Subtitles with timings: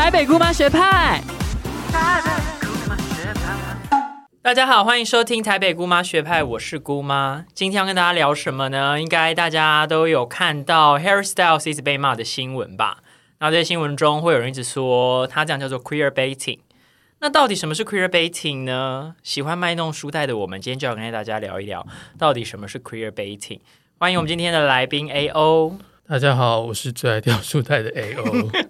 [0.00, 1.20] 台北姑妈学派。
[4.40, 7.44] 大家好，欢迎收听台北姑妈学派，我是姑妈。
[7.52, 8.98] 今天要跟大家聊什么呢？
[8.98, 13.02] 应该大家都有看到 Harry Styles 一直被骂的新闻吧？
[13.40, 16.60] 那在新闻中会有人一直说他这样叫做 queer baiting。
[17.18, 19.16] 那到底什么是 queer baiting 呢？
[19.22, 21.86] 喜欢卖弄书袋的我们，今天就要跟大家聊一聊，
[22.18, 23.60] 到底什么是 queer baiting。
[23.98, 25.76] 欢迎我们今天的来宾 A O。
[26.10, 28.24] 大家好，我是最爱掉书袋的 A O，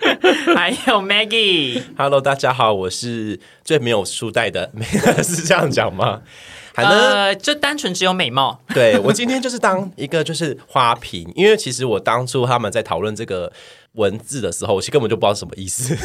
[0.54, 1.82] 还有 Maggie。
[1.96, 4.70] Hello，大家好，我是最没有书袋的，
[5.24, 6.20] 是这样讲吗？
[6.74, 8.60] 呃，就单纯只有美貌。
[8.74, 13.50] 对我今天就是当一个就是花瓶，因为其实我当初他们在讨论这个
[13.92, 15.96] 文字的时候，我其实根本就不知道什么意思。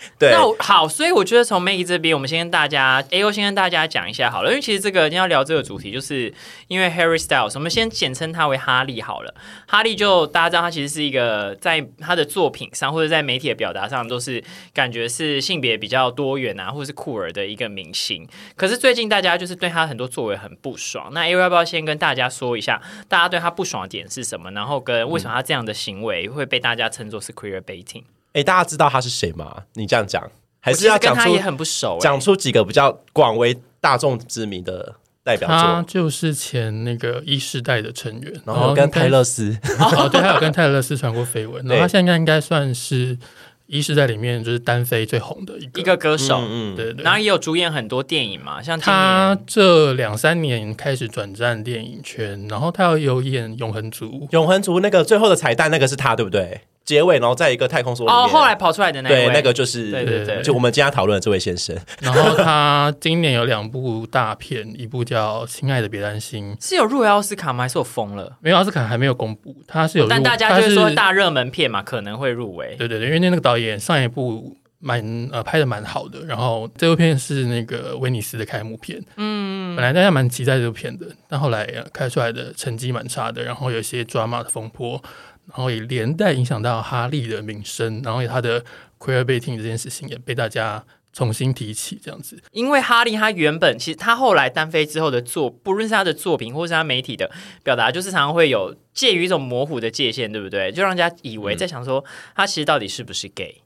[0.18, 6.32] 对，那好，所以我觉得从 Mayi 这边，我们先跟大家，A O 先跟大家讲一下好了，因为其实这个今天要聊这个主题，就是
[6.68, 9.34] 因为 Harry Styles，我们先简称他为哈利好了。
[9.66, 14.42] 哈利就大家知道，他其实是一个在他的作品上或者在媒体的表达上，都是
[14.72, 18.26] 感觉是性别比较多元啊，或者是酷儿的一个明星。
[18.56, 21.10] 可是最近大家就是对他很多作为很不爽。
[21.12, 24.50] 那 A O 要不要先跟大家说一下，大家对他不爽的点是什么？
[24.52, 28.04] 然后跟为什么他这样的行为会被大家称作是 queer baiting？
[28.32, 29.64] 哎，大家知道他是谁吗？
[29.74, 35.56] 你这样讲，还是要讲出也很不熟，讲出几个比较广为大众知名的代表作。
[35.56, 41.64] 他就是前那个一世代的成员，然后跟泰勒斯，哦，对，他有跟泰勒斯传过绯闻。
[41.66, 43.18] 然后他现在应该算是
[43.66, 47.02] 一世代里面就是单飞最红的一个一个歌手，嗯，对对。
[47.02, 56.60] 然后也有主演很多电影嘛，像他这两三年开始转战电影圈，然后他有演《永恒族》，《永恒族》那个最后的彩蛋，那个是他，对不对？
[56.84, 58.14] 结尾，然后在一个太空梭里面。
[58.14, 61.76] 哦，后来跑出来的那对，那个就是对对对，就我们今天讨论的这位先生。
[62.00, 67.64] 然后他今年有两部大片，一部叫《亲爱的别担心》， 是有入围奥斯卡吗？
[67.64, 68.36] 还是我疯了？
[68.40, 72.74] 没有奥斯卡还没有公布，他是有，但大家就是说大热门片嘛，可能会入围。
[72.76, 79.00] 对对对，因为那个导演上一部蛮呃拍的蛮好的，然后这部片是那个威尼斯的开幕片。
[79.16, 85.00] 嗯，本来大家蛮期待这部片的，但后来开出来的成绩蛮差的，然后有一些抓马的风波。
[85.46, 88.64] 然后也连带影响到哈利的名声，然后他的
[88.98, 92.40] queer baiting 这件事情也被大家重新提起，这样子。
[92.52, 97.28] 因为哈利他原本其实他后来单飞之后的作，不论是他的作品或是他媒体的
[97.64, 100.70] 表达，就是常常会有介于一种模糊的界限，对不对？
[100.70, 102.04] 就让人家以为在想说
[102.36, 103.60] 他其实到底是不是 gay？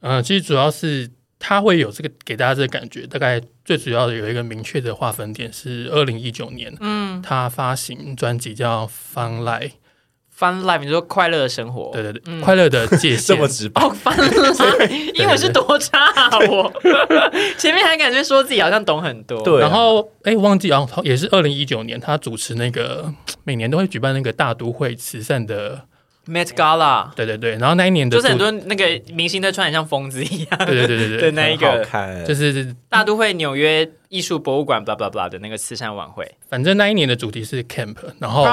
[0.00, 9.68] 嗯，其实主要是他会有这个给大家这个感觉，大概最主要的有一个明确的划分点是二零一九年，嗯，他发行专辑叫《Fun Life》。
[10.38, 13.82] Fun life，你说快乐的生活，对对对，快乐的界限 这么直白。
[13.82, 16.38] 哦，Fun life，英文是多差啊！
[16.50, 16.70] 我
[17.56, 19.60] 前面还感觉说自己好像懂很多，对。
[19.60, 23.10] 然后哎，忘记啊，也是二零一九年，他主持那个
[23.44, 25.82] 每年都会举办那个大都会慈善的。
[26.28, 31.86] Met Gala，对对对，然后那一年的就是很多那个明星都穿的像疯子一样，对对对对对，那一个。
[32.26, 36.28] 就是大都会纽约艺术博物馆，blah blah blah 的那个慈善晚会。
[36.48, 38.44] 反正那一年的主题是 Camp，然后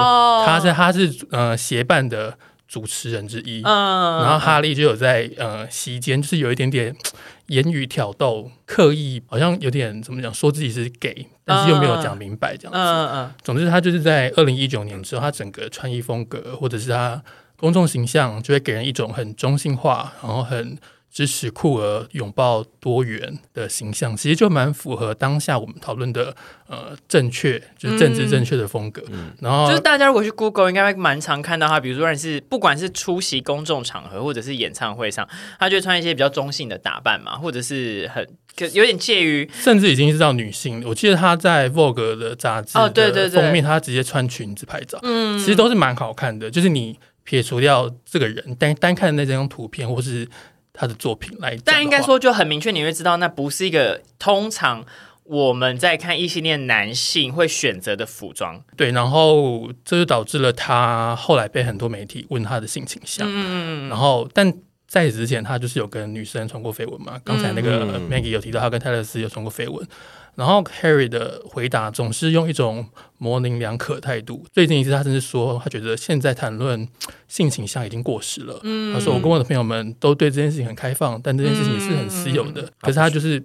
[0.45, 6.95] 他是他是呃协办的主持人之一，嗯，然后哈利就有在呃席间就是有一点点
[7.47, 12.77] 言语挑逗，刻意好像有点怎么讲，说自己是 gay，但是又没有讲明白这样子。
[12.79, 17.19] 嗯嗯，总之他就是在二零一九年之后，他整个穿衣风格或者是他。
[17.63, 20.77] 公众形象就会给人一种很中性化，然后很
[21.09, 26.35] 支持酷儿、拥抱多元的形象，其实就蛮符合当下我们讨论的
[26.67, 29.01] 呃正确，就是政治正确的风格。
[29.39, 35.25] 然后就是大家如果去 Google，应该会蛮常看到他，比如说是不管是出席公众场合或者是演唱会上，
[35.57, 38.27] 他就穿一些比较中性的打扮嘛，或者是很
[38.73, 40.83] 有点介于，甚至已经是到女性。
[40.85, 46.99] 我记得他在 Vogue 的杂志哦，对对对，封面他直接穿裙子拍照，嗯，其实都是蛮好看的，就是你。
[47.23, 50.27] 撇除掉这个人，单单看那张图片或是
[50.73, 54.85] 他的作品来，但应该说就很明确，你会知道那不是一个通常
[55.23, 58.61] 我们在看异性恋男性会选择的服装。
[58.75, 63.25] 对，然后这就导致了他后来被很多媒体问他的性倾向。
[63.29, 64.53] 嗯，然后但
[64.87, 67.19] 在此之前，他就是有跟女生传过绯闻嘛。
[67.23, 69.87] 刚才那个 Maggie 有提到，他跟泰勒斯有传过绯闻。
[70.35, 72.85] 然后 Harry 的回答总是用一种
[73.19, 74.45] 模棱两可态度。
[74.51, 76.87] 最近一次，他甚至说，他觉得现在谈论
[77.27, 78.59] 性倾向已经过时了。
[78.93, 83.43] 他说：“我跟我的朋友们都对这件事情很开放，但这件事情是很私有的。”可是他就是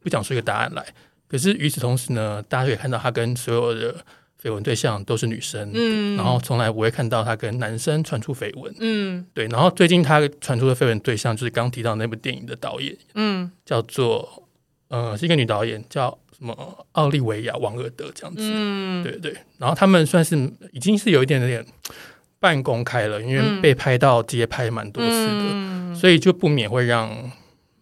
[0.00, 0.84] 不讲出一个答案来。
[1.28, 3.94] 可是与此同时呢，大家可以看到他跟所有的
[4.42, 9.46] 绯闻对象都是女生，嗯，然后从来不会看到他跟男生传出绯闻，嗯，对。
[9.48, 14.48] 然后最近他传出的绯闻对象就是刚提到那部电影的导演，嗯，叫做
[14.88, 16.18] 呃是一个女导演叫。
[16.42, 20.36] 什么奥利维亚·王尔德这样子，嗯，对对，然后他们算是
[20.72, 21.64] 已经是有一点点
[22.40, 27.30] 半公开了，因为被拍到街拍蛮多次的，所以就不免会让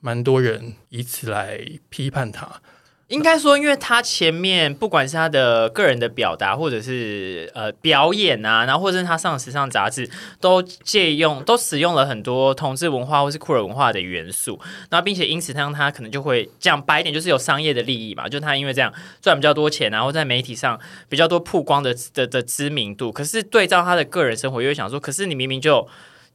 [0.00, 1.58] 蛮多人以此来
[1.88, 2.60] 批判他。
[3.10, 10.08] 应该说，因为他前面不管是他的个人的表达，或者是呃表演啊，然后或者是他上时尚杂志，
[10.40, 14.60] 都借用都使用了很多同志文化或是酷儿文化的元素，
[14.90, 20.78] 然后并且因此让他可能就会讲白一点，就是有商业的利益嘛，就他因为这样赚比较多钱，然后在媒体上
[21.08, 23.10] 比较多曝光的的的知名度。
[23.10, 25.84] 可是对照他的个人生活，又想说，可是你明明就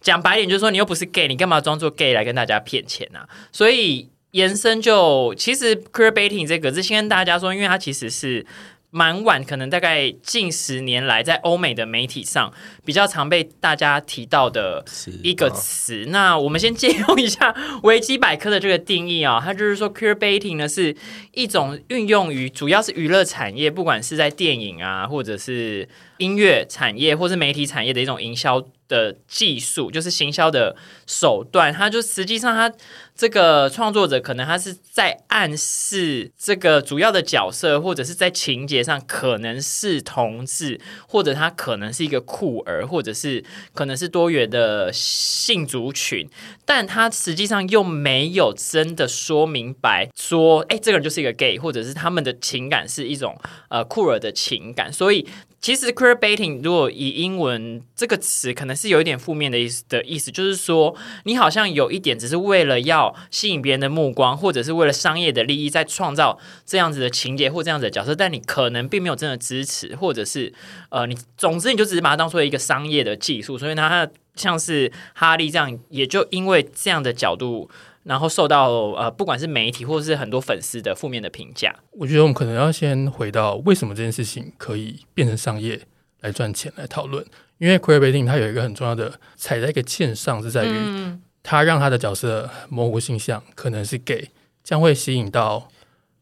[0.02, 3.30] 讲白一点，就是说你又不是 gay，你干嘛装作 gay 来跟大家骗钱啊？
[3.54, 4.10] 所以。
[4.36, 8.46] 延伸就其实 queer baiting 这个是先跟大家说，因为它其实是
[8.90, 12.52] 蛮晚，可能大概近十年来在欧美的媒体上
[12.84, 14.84] 比较常被大家提到的
[15.24, 16.08] 一个词。
[16.10, 20.94] 那我们先借用一下维基百科的这个定义啊，它就是说 queer baiting 呢是
[21.32, 25.88] 一种运用于主要是娱乐产业，不管是在电影啊，或者是
[26.18, 30.76] 音乐产业，或是媒体产业的一种营销的技术，就是行销的
[31.08, 31.74] 手段。
[31.74, 32.70] 它就实际上它。
[33.16, 46.30] 这个创作者可能他是在暗示这个主要的角色，或者是在情节上可能是同志，或者他可能是一个酷儿，或者是可能是多元的性族群，
[46.66, 53.40] 但他实际上又没有真的说明白，说哎，这个人就是一个 gay，或者是他们的情感是一种
[53.70, 55.26] 呃酷儿的情感，所以。
[55.66, 70.54] 其实 queer baiting 如果以英文这个词，可能是有一点负面的意思的意思，就是说你好像有一点只是为了要吸引别人的目光，或者是为了商业的利益，在创造这样子的情节或这样子的角色，但你可能并没有真的支持，或者是
[70.90, 77.72] 呃，你总之你就只是把它当做一个商业的技术，所以它像是哈利这样，也就因为这样的角度。
[78.06, 81.76] 然后受到呃，不管是媒体或者是很多粉丝的负面的评价。
[81.90, 85.82] 我觉得我们可能要先回到为什么这件事情可以变成商业
[86.22, 87.26] 来赚钱来讨论。
[87.58, 94.30] 因为 queer baiting 它有一个很重要的踩在一个线上，是在于它让它的角色模糊形象，可能是 gay，
[94.64, 95.68] 将会吸引到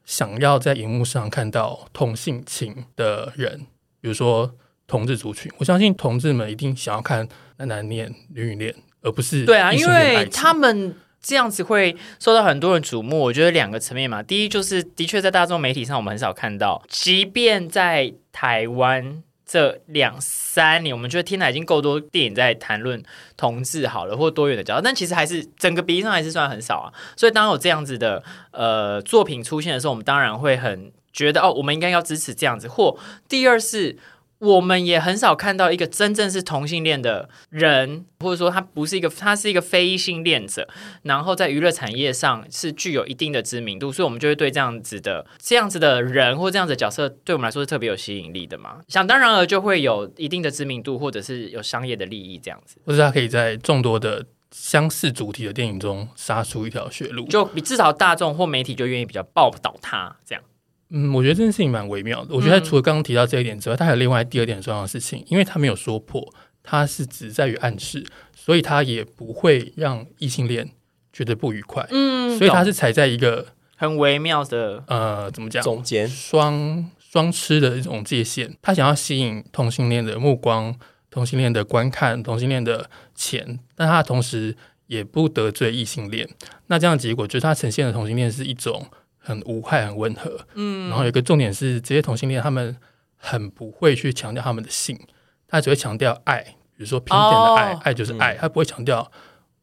[0.06, 3.66] 想要在荧幕上看到同性情的人，
[4.00, 4.56] 比如说
[4.88, 5.52] 同志族群。
[5.58, 7.28] 我相信同志们一定想要看
[7.58, 10.96] 男男恋、女女恋，而不是对啊，因为他们。
[11.24, 13.18] 这样子会受到很多人瞩目。
[13.20, 23.02] 我觉得两个层面嘛，第一就是的确在大众媒体上我们很少看到，即便在台湾这两三年，我们觉得天台已经够多电影在谈论
[23.38, 26.94] 同志好了，或多元的角，但其实还是整个比例上还是算很少啊。
[27.16, 28.22] 所以当有这样子的
[28.52, 32.68] 呃作品出现的时候，我们当然会很觉得哦，我们应该要支持这样子。
[32.68, 32.98] 或
[33.28, 33.98] 第二是。
[34.44, 40.68] 我们也很少看到一个真正是同性恋的人，或者说他不是一个，他是一个非异性恋者，
[41.04, 48.82] 然后在娱乐产业上是具有一定的知名度，所以我们就会对这样子的这样子的人或这样子的角色，对我们来说是特别有吸引力的嘛？
[48.90, 60.44] 想当然而就会有一定的知名度，或者是有商业的利益这样子，或者他可以在众多的相似主题的电影中杀出一条血路，就比至少大众或媒体就愿意比较报道他这样。
[60.96, 62.36] 嗯，我觉得这件事情蛮微妙的。
[62.36, 66.32] 我觉得除了刚刚提到这一点之外，他还有另外第二点重要的事情，因为他没有说破，
[66.62, 68.06] 他是只在于暗示，
[68.36, 70.70] 所以他也不会让异性恋
[71.12, 71.84] 觉得不愉快。
[71.90, 75.64] 嗯，所以他是踩在一个很微妙的呃，怎么讲？
[75.64, 78.56] 中间双双吃的一种界限。
[78.62, 80.76] 他想要吸引同性恋的目光、
[81.10, 84.56] 同性恋的观看、同性恋的钱，但他同时
[84.86, 86.30] 也不得罪异性恋。
[86.68, 88.86] 那这样的结果就是他呈现的同性恋是一种。
[89.24, 90.38] 很无害，很温和。
[90.56, 92.76] 嗯，然后有一个重点是，这些同性恋他们
[93.16, 95.00] 很不会去强调他们的性，
[95.48, 96.42] 他只会强调爱，
[96.76, 99.10] 比如说平等的爱，爱就是爱，他不会强调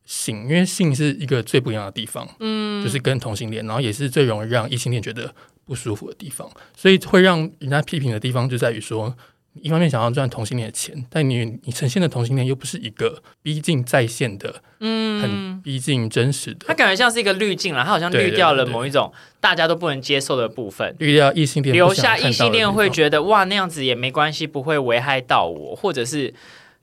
[0.05, 2.26] 性，因为性是一个最不一样的地方。
[2.40, 9.14] 嗯，就是跟同性恋，然后也是最容易让异性恋觉得不舒服的地方，所以会让人家批评的地方就在于说。
[9.54, 16.66] 一方面想要赚同性恋的钱，但你你呈现的同性恋又不是一个逼近在线的，嗯，很逼近真实的。
[16.69, 26.33] 他感觉像是一个滤镜了，他好像滤掉了某一种大家都不能接受的部分，滤掉异性恋，留下异性恋会觉得哇那样子也没关系，不会危害到我，或者是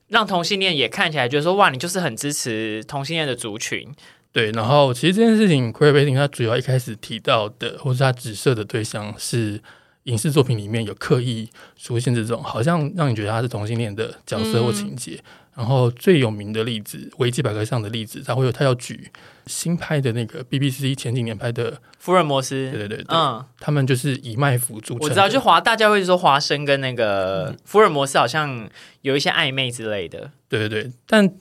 [0.10, 3.88] 让同性恋也看起来觉得说哇你就是很支持同性恋的族群。
[4.34, 9.62] 对，然后其实这件事情 e e Baiting 他主要一开始提到的，或是他指涉的对象是。
[10.08, 15.18] 影视作品里面有刻意出现这种，好像让你觉得他是同性恋的角色或情节。
[15.56, 19.10] 然后最有名的例子，维基百科上的例子，他会有他要举
[19.48, 22.68] 新拍的那个 BBC 前几年拍的《福尔摩斯》。
[22.72, 25.00] 对对对，嗯，他们就是以卖腐著称。
[25.02, 28.70] 我知道，就华大家会说华生跟那个福尔摩斯好像
[29.02, 30.32] 有一些暧昧之类的。
[30.48, 31.34] 对对对，但。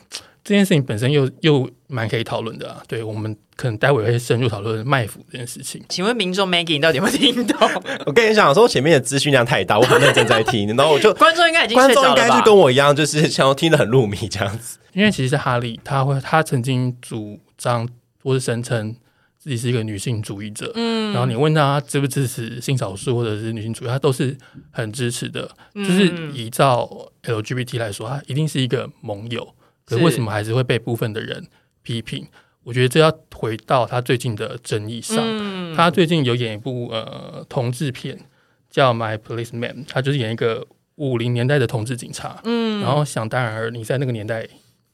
[0.43, 5.83] 这件事情本身又又蛮可以讨论的啊，对我们可能待会会深入讨论卖腐这件事情。
[5.89, 7.71] 请问民众 Maggie，你到底有没有听懂？
[8.07, 14.79] 我跟你讲，说前面的资讯量太大，我很认真在听， 然后我就观众应该已经观众应该是跟我一样，就是想要听得很入迷这样子。
[14.93, 17.89] 因为其实哈利，他会他曾经主张
[18.23, 18.97] 或是声称。
[19.39, 24.37] 自己是一个女性主义者，嗯，然后你问他支不支持性少数或者是女性主义，他都是
[24.73, 25.49] 很支持的。
[25.73, 26.91] 就是依照
[27.23, 31.47] LGBT 来说，他一定是一个盟友，可为什么还是会被部分的人
[31.87, 32.27] 批评？
[32.65, 35.25] 我觉得这要回到他最近的争议上。
[35.77, 38.19] 他最近有演一部呃同志片，
[38.69, 40.67] 叫《My Policeman》，他就是演一个
[40.97, 42.41] 五零年代的同志警察。
[42.43, 44.49] 嗯，然后想当然而你在那个年代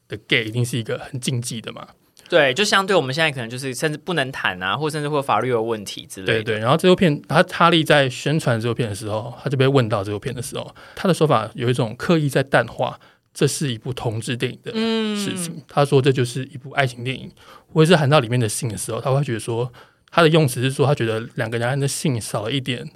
[0.07, 1.89] 的 gay 一定是一个很禁忌的嘛。
[2.29, 6.33] 对，就相对我们现在可能就是甚至不能谈啊，或甚至会有法律有问题之类的。
[6.43, 6.59] 对对。
[6.59, 13.01] 然后这部片，他哈利在宣传这部片的时候，他就被问到这部片的时候，他的说法有一种刻意在淡化。
[13.35, 14.71] 这是一部同志电影的
[15.17, 15.63] 事情。
[15.67, 17.31] 他说这就是一部爱情电影，
[17.73, 19.73] 或者是谈到里面的性的时候，他会觉得说
[20.11, 22.87] 他的用词是说他觉得两个男人的性少了一点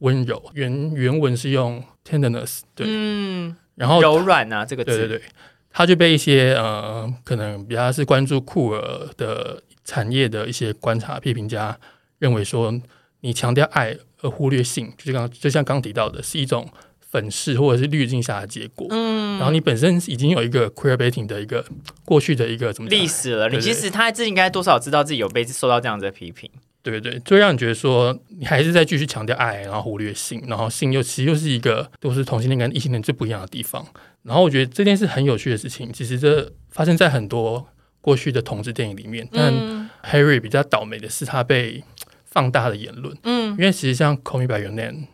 [0.00, 0.50] 温柔。
[0.52, 5.22] 原原文是用 tenderness，对，嗯，然后柔软啊这个词，对对对，
[5.70, 11.78] 他就被一些呃可能比较是关注酷儿的产业的一些观察批评家
[12.18, 12.78] 认为说，
[13.20, 16.68] 你强调爱而忽略性，就刚就像刚提到的是一种。
[17.16, 21.64] 粉饰或者是滤镜下的结果，嗯，然后你本身已经有一个 queer baiting 的一个
[22.04, 26.50] 过去的一个怎么历史了，你其实他自己应该多少知道自己有被受到这样子的批评，
[26.82, 33.86] 对对对，就让你觉得说你还是在继续强调爱，然后忽略性，然后性又其实又是一个都是同性恋跟异性恋最不一样的地方。
[34.22, 37.66] 然后我觉得这件事很有趣的事情，其实这发生在很多
[38.02, 41.82] 过去的同志电影里面，但 Harry 比较倒霉的是他被
[42.24, 45.06] 放大的言论，嗯，因为其实像 Call Me By Your Name。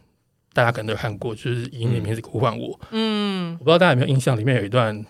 [0.52, 2.78] 大家可能都看过，就是以你的名字呼唤我。
[2.90, 5.04] 嗯，我不知道大家有没有印象，里面有一段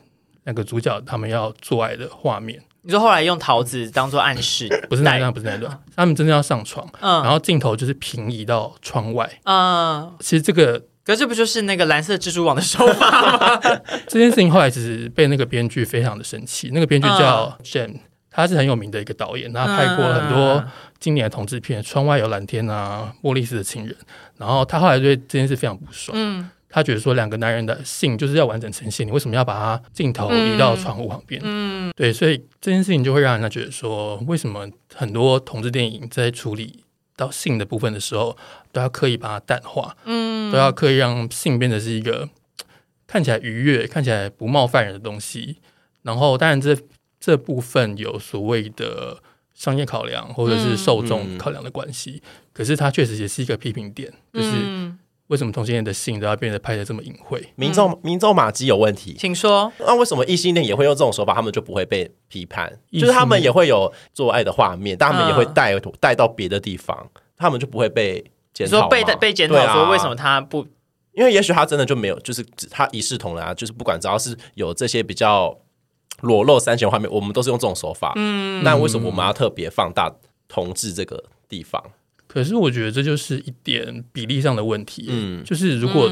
[0.44, 2.62] 那个主角他们要做爱的画面。
[2.84, 9.30] 你说后来用桃子当做暗示， 不是那段，不是那段，他们真的要上床，然后镜头就是平移到窗外。
[9.44, 13.60] 嗯，其实这个，可这不就是那个蓝色蜘蛛网的手法吗？
[14.08, 16.70] 这件事情后来其实被那个编剧非常的生气。
[16.72, 17.94] 那个编剧叫 Jam，
[18.32, 20.64] 他是很有名的一个导演，他拍过很多。
[20.98, 23.92] 经典的同志片《窗外有蓝天》啊，《莫莉斯的情人》，
[24.38, 26.16] 然后他后来对这件事非常不爽。
[26.16, 31.42] 嗯，他觉得说两个男人的性就是要完整呈现，你为什么要把他镜头移到窗户旁边？
[31.44, 36.84] 嗯，对，所以这件事情就会让人家觉得说，为什么很多同志电影在处理
[37.16, 38.36] 到性的部分的时候，
[38.70, 39.96] 都要刻意把它淡化？
[40.04, 42.28] 嗯，都要刻意让性变得是一个
[43.08, 45.58] 看起来愉悦、看起来不冒犯人的东西。
[46.02, 46.76] 然后，当然这
[47.22, 49.22] 这部分有所谓的。
[49.54, 52.20] 商业考量或者是受众考量的关系，
[52.54, 54.48] 可是它确实也是一个批评点，就是
[55.26, 57.40] 为什么同性恋的性都要变得拍的这么隐晦？
[57.54, 59.70] 民众民众马基有问题，请说。
[59.78, 62.76] 那为什么异性恋也会用这种手法，他们就不会被批判？
[62.90, 68.24] 就是他们也会有做爱的画面，但他们也会带带到别的地方，他们就不会被
[68.54, 68.80] 检讨。
[68.80, 70.66] 说被被检讨说为什么他不？
[71.12, 75.56] 因为也许他真的就没有，就是他一视同仁啊，就是不管只要是有这些比较。
[76.22, 78.12] 裸露三全画面，我们都是用这种手法。
[78.16, 80.12] 嗯，那为什么我们要特别放大
[80.48, 81.80] 同志这个地方？
[82.26, 85.06] 可是我觉得这就是一点比例上的问题。
[85.10, 86.10] 嗯，就是如果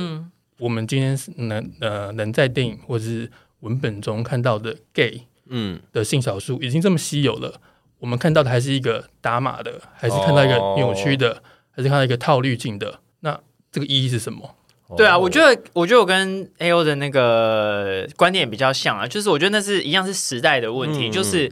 [0.59, 7.61] 我们今天能呃能在电影或者是文本中看到的 gay 嗯的性少数已经这么稀有了，
[7.99, 13.41] 我们看到的还是一个打码的，还是看到一个扭曲的，还是看到一个套滤镜的，那
[13.73, 14.57] 这个意义是什么？
[14.97, 21.51] 对啊，我觉得，我觉得我跟 A O 的那个观点比较像啊，就是我觉得那是一样是时代的问题，就是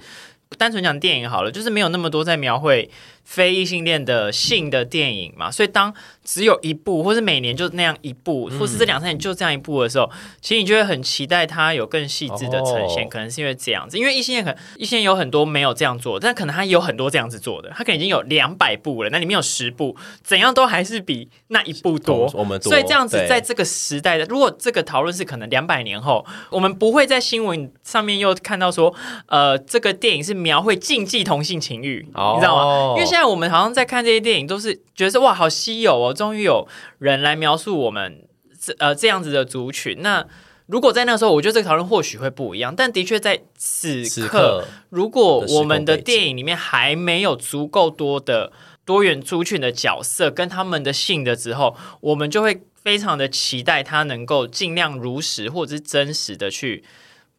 [0.57, 2.91] 单纯讲电影好了，就是没有那么多在描绘。
[3.29, 5.93] 非异性恋的性的电影嘛，所以当
[6.25, 13.07] 只有一部，或是每年就那样一部，或是这两三年就这样一部的时候，其实你就会很期待它有更细致的呈现。
[13.07, 22.33] 可能是因为这样子，因为异性恋可能异性恋有很多没有这样做，但可能他有很多这样子做的，他可能已经有两百部了，那里面有十部，怎样都还是比那一部多。
[22.33, 28.95] 我们所以这样子，在这个时代的，如果这个讨论是可能两百年后，我们不会在新闻上面又看到说，
[29.27, 32.95] 呃，这个电影是描绘禁忌同性情欲，你知道吗？
[32.97, 33.18] 因为现在。
[33.19, 36.15] 在我们好像在看这些电影，都是觉得是哇，好稀有哦！
[36.15, 38.29] 终于有人来描述我们
[38.61, 40.03] 这呃这样子的族群。
[40.03, 40.25] 那
[40.67, 42.73] 如果在那时候，我觉得这个讨论或许会不一样。
[42.77, 48.53] 但的确在此刻，如果我们的电影里面还没有足够多的
[48.85, 56.85] 多元族群的角色跟他们的性的时候，我们就会非常的期待他能够尽量如实或者是真实的去，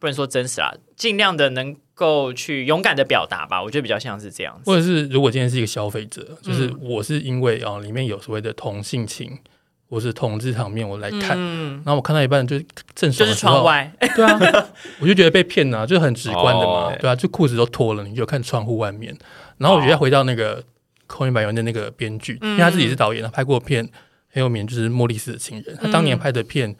[0.00, 1.76] 不能说真实啊，尽量的能。
[2.00, 4.62] 够去勇敢的表达吧，我觉得比较像是这样子。
[4.64, 9.38] 或者是如果今天是一个消费者，就是我是因为啊里面有所谓的同性情
[9.86, 11.38] 或是同志场面，我来看，
[11.84, 12.58] 然后我看到一半就
[12.94, 14.40] 正就是窗外，对啊，
[14.98, 19.14] 我就觉得被骗了，就很直观的嘛，对啊，就裤子都脱了，你就看窗户外面。
[19.58, 20.62] 然后我觉得回到那个
[21.06, 23.86] 《空云百元》的那个编剧，因为他自己是导演，他拍过片
[24.32, 26.74] 很有名，就是《莫莉斯的情人》，他当年拍的片。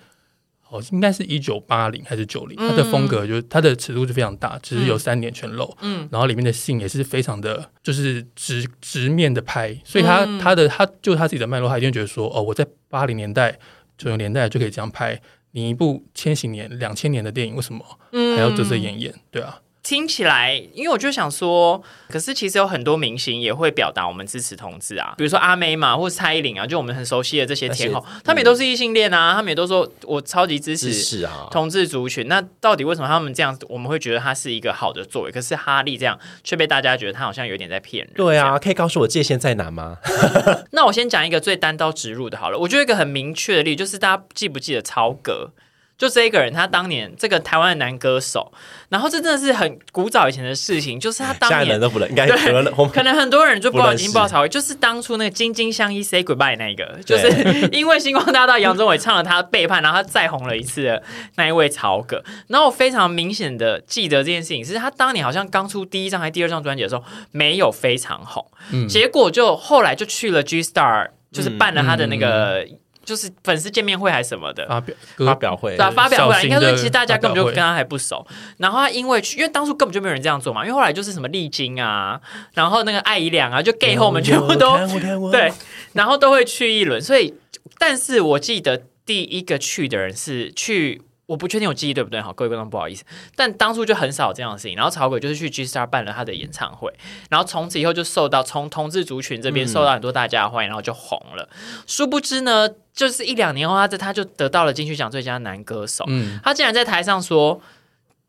[0.70, 13.58] 哦，应该是一九八零还是九零，它的风格就是它的尺度是非常大，只是有三点全露，嗯，然后里面的信也是非常的，就是直直面的拍，所以他他的他就他自己的脉络，他一定觉得说，哦，我在八零年代
[13.98, 19.14] 九零年代就可以这样拍，你一部千禧年两千年的电影，为什么还要遮遮掩掩？
[19.30, 19.60] 对啊。
[19.82, 32.28] 听起来，因为我就想说，可是其实有很多明星也会表达我们支持同志啊，比如说阿妹嘛，或是蔡依林啊，就我们很熟悉的这些天后，他们也都是异性恋啊，他们也都说我超级支持同志族群。
[32.28, 35.30] 那到底为什么他们这样，我们会觉得他是一个好的作为？
[35.30, 38.14] 可是哈利这样却被大家觉得他好像有点在骗人。
[38.14, 39.96] 对啊，可以告诉我界限在哪吗？
[40.72, 45.52] 那我先讲一个最单刀直入的好了，我觉得一个很明确的例子，就是大家记不记得超格？
[46.00, 48.50] 就这一个人，他当年这个台湾的男歌手，
[48.88, 57.28] 然后这真的是很古早以前的事情，就是他当年都不能，应该可能很多人就不已经不知道曹就是当初那个《金金相依 Say Goodbye》那个，就是
[57.70, 61.02] 因为星光大道杨宗纬唱了他背叛，然后他再红了一次的
[61.36, 62.24] 那一位曹格。
[62.48, 68.42] 然后我非常明显的记得这件事情，是他当年好像刚出第一张还第二张专辑的时候没有非常红，
[68.88, 72.66] 结果就后来就去了 G Star，就是办了他的那个。
[73.10, 78.24] 就是粉丝见面会还是什么的发表发表会，对发表会，应该说其实大家根本就跟他还不熟。
[78.58, 80.62] 然后他因为去，因为当初根本就没有人这样做嘛。
[80.62, 82.20] 因为后来就是什么丽晶啊，
[82.54, 84.78] 然后那个艾怡良啊，就 gay 后们全部都
[85.32, 85.52] 对，
[85.94, 87.02] 然后都会去一轮。
[87.02, 87.34] 所以，
[87.78, 91.02] 但是我记得第一个去的人是去。
[91.30, 93.04] 我不确定我记忆对不对，好，各位观众不好意思，
[93.36, 94.74] 但当初就很少这样的事情。
[94.74, 96.92] 然后草鬼就是去 G Star 办了他的演唱会，
[97.30, 101.48] 然后从此以后就受到从同志族群这边受到很多大家的欢迎，然后就红了。
[101.86, 106.04] 殊不知呢，就是一两年后，他这他就得到了金曲奖最佳男歌手。
[106.08, 107.62] 嗯，他竟然在台上说。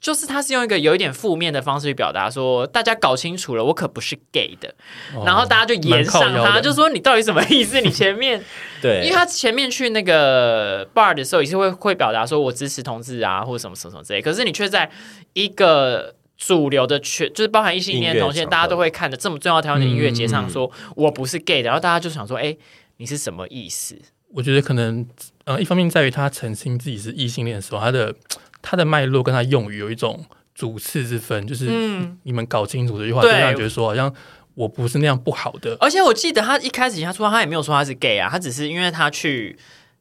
[0.02, 4.74] 就是他是用一个有一点负面的方式去表达，说大家搞清楚了，我可不是 gay 的，
[5.24, 7.80] 然后大家就延上他，就说你到底什么意思？
[7.80, 8.44] 你前面
[8.82, 14.90] 对，因为他前面去那个 bar 的时候也是会会表达说我支持同志啊，或者什么什么什么之类，可是你却在
[15.34, 22.58] 一个主流的圈，就是包含异性恋同性，大家都会看的这么重要台湾的音乐节上，说我不是 gay 的，然后大家就想说，哎，
[22.98, 23.96] 你是什么意思？
[24.34, 25.06] 我觉得可能
[25.46, 28.16] 呃，一方面在于他澄清自己是异性恋的时候，他的。
[28.62, 31.66] 他的脉络跟他用语有一种主次之分，就是
[32.24, 34.14] 你们搞清楚这句话，就让人觉得说好像
[34.54, 35.76] 我不是那样不好的。
[35.80, 39.58] 而且我记得他一开始他说他也没有说他是 gay 啊，他只是因为他去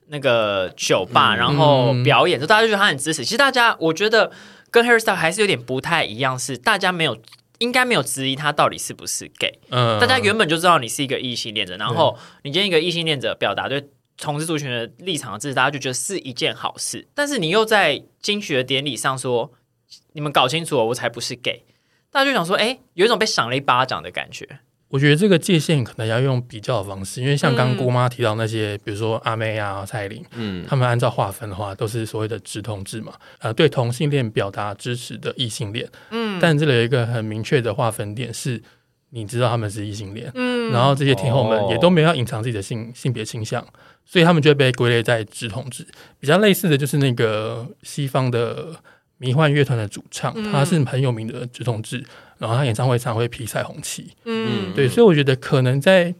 [0.08, 3.24] 那个酒吧然后表演，就大家就觉得他很支持。
[3.24, 4.30] 其实大家我觉得
[4.70, 7.16] 跟 Harry Styles 还是有点不太一样，是大家没有
[7.58, 9.58] 应该没有质疑他到底是不是 gay。
[9.70, 13.88] 嗯，大家原本就知道你是一个异性恋者，然后你今天一个异性恋者表达对。
[14.20, 17.08] 同志族群的立场支持，大家就觉得是一件好事。
[17.14, 19.50] 但是你又在金曲的典礼上说，
[20.12, 21.64] 你们搞清楚了，我才不是 gay。
[22.10, 24.46] 大家就想说，哎，有一种被赏了一巴掌的感觉。
[24.88, 38.62] 我觉得这个界限可能要用比较的方式，因为像刚刚姑妈提到那些，比如说阿妹啊、蔡玲，嗯，他们按照划分的话，都是所谓的直同志嘛，呃，对同性恋表达支持的异性恋，嗯，但这里有一个很明确的划分点是。
[39.10, 43.64] 你知道他们是异性恋，嗯，然后这些天后们也都没有隐藏自己的性性别倾向，
[44.04, 45.86] 所以他们就会被归类在直同志。
[46.18, 48.74] 比较类似的就是那个西方的
[49.18, 52.04] 迷幻乐团的主唱，他是很有名的直同志，
[52.38, 56.14] 然后他演唱会常会披彩虹旗，嗯，对，所以我觉得可能在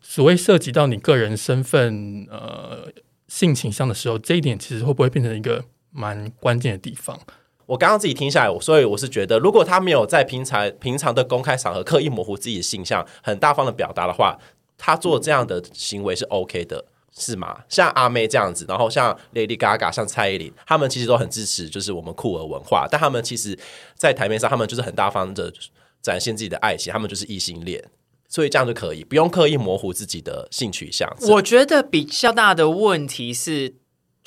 [0.00, 2.88] 所谓涉及到你个人身份、呃
[3.28, 7.18] 性倾向的时候，这一点其实会不会变成一个蛮关键的地方？
[7.66, 14.38] 我刚刚自己听下来，所以我是觉得，如果他没有在平常平常的公开场合刻意模糊自己的形象，很大方的表达的话，
[14.78, 16.84] 他做这样的行为是 OK 的，
[17.18, 17.64] 是吗？
[17.68, 23.58] 像阿妹这样子，然后像 Lady Gaga、像蔡依林，他们其实都很支持，就是我们酷儿文化，但他们其实，
[23.96, 25.52] 在台面上，他们就是很大方的
[26.00, 27.82] 展现自己的爱情，他们就是异性恋，
[28.28, 31.12] 所以这样就可以不用刻意模糊自己的性取向。
[31.30, 33.74] 我觉得比较大的问题是。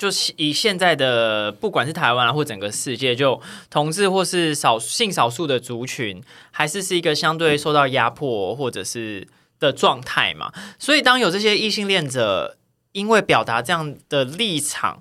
[0.00, 10.50] 就是以现在的不管是台湾啊，或整个世界，就同志或是少性少数的族群，还是是一个相对受到压迫或者是的状态嘛。
[10.78, 12.56] 所以当有这些异性恋者
[12.92, 14.98] 因为表达这样的立场，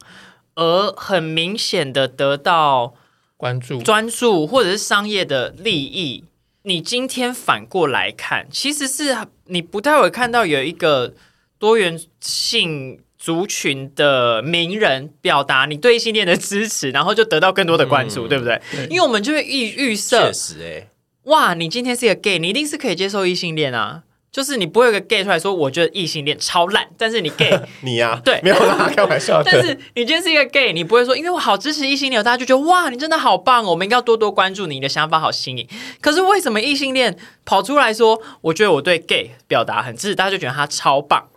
[0.55, 2.93] 而很明显的得到
[3.37, 6.25] 关注、专注或者是商业的利益，
[6.63, 11.13] 你今天反过来看，其实是你不太会看到有一个
[11.57, 12.99] 多元性。
[13.19, 18.59] 族群的名人表达你对异性恋的支持，然后就得到更多的关注，对不对？
[18.89, 20.87] 因为我们就会预预设，确实，哎，
[21.25, 24.03] 哇，你今天是一个 gay，你一定是可以接受异性恋啊。
[24.31, 29.41] 就是你不会有个 gay 出来说，我觉得异性恋超烂，但是你 gay， 你呀， 对，没有啦，开玩笑。
[29.43, 35.67] 但是你今天是一个 gay，你不会说，因为我好支持异性恋，大家就觉得哇，你真的好棒哦，我们应该要多多关注你的想法，好新颖。
[35.99, 41.27] 可是为什么异性恋跑出来说，我觉得我对 gay 表达很支持，大家就觉得他超棒？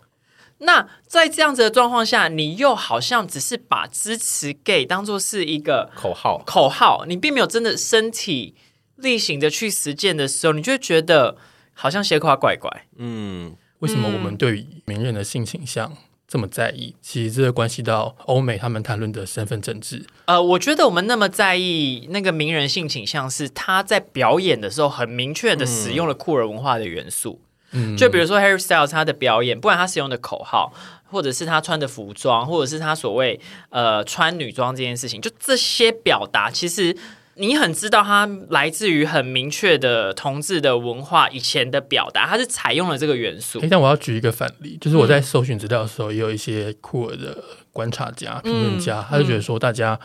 [0.65, 8.55] 那在这样子的状况下，你又好像只是把支持 gay 当做是一个口号，口号，你并没有真的身体
[8.97, 11.37] 力行的去实践的时候，你就会觉得
[11.75, 12.87] 好像斜夸怪怪。
[12.97, 15.93] 嗯，为什么我们对于名人的性倾向
[16.29, 16.95] 这么在意？
[17.03, 20.07] 其实这个关系到欧美他们谈论的身份政治。
[20.27, 27.41] 呃，我觉得我们那么在意那个名人性倾向，是他在表演的时候很明确的使用了酷儿文化的元素。
[27.43, 27.49] 嗯，
[27.97, 30.73] 就比如说 Harry Styles 他的表演，不管他使用的口号，
[31.05, 33.39] 或者是他穿的服装，或者是他所谓
[33.71, 36.97] 呃穿女装这件事情，就这些表达，其实
[37.37, 43.69] 你很知道他来自于很明确的同志的文化以前的表达，他是采用了这个元素诶。
[43.71, 49.99] 但我要举一个反例，就是我在搜寻资料的时候，也有一些酷儿的观察家、评论家，他就觉得说大家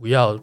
[0.00, 0.38] 不要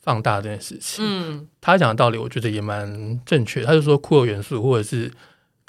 [0.00, 1.04] 放大这件事情。
[1.04, 3.64] 嗯他讲的道理，我觉得也蛮正确。
[3.64, 5.10] 他就说酷儿元素或者是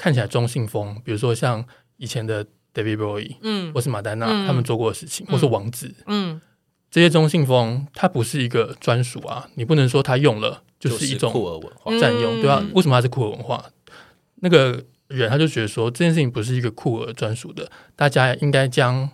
[0.03, 1.63] 看起来中性风，比如说像
[1.95, 3.71] 以前的 David Bowie 嗯。
[3.73, 4.45] 或是马丹娜、嗯。
[4.45, 6.41] 他们做过的事情，或是王子嗯。
[6.91, 11.99] 这些中性风，它不是一个专属啊，你不能说他用了就是一种酷儿文化，嗯。
[12.01, 13.63] 占用，对吧、为什么它是酷儿文化？
[14.41, 19.09] 那个人他就觉得说这件事情不是一个酷儿专属的，大家应该将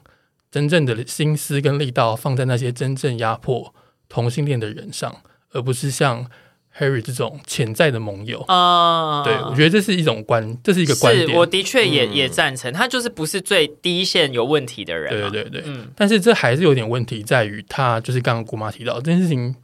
[0.49, 3.75] 真正的心思跟力道放在那些真正压迫
[4.07, 5.17] 同性恋的人上，
[5.51, 6.27] 而不是像
[6.77, 8.39] Harry 这种潜在的盟友。
[8.47, 11.27] 啊，对，我觉得这是一种观，这是一个观点。
[11.27, 15.29] 是我的确也、嗯也赞成，他就是不是最第一线有问题的人嘛。
[15.29, 19.55] 对对对对，嗯但是这还是有点问题，在于他就是刚刚姑妈提到这件事情，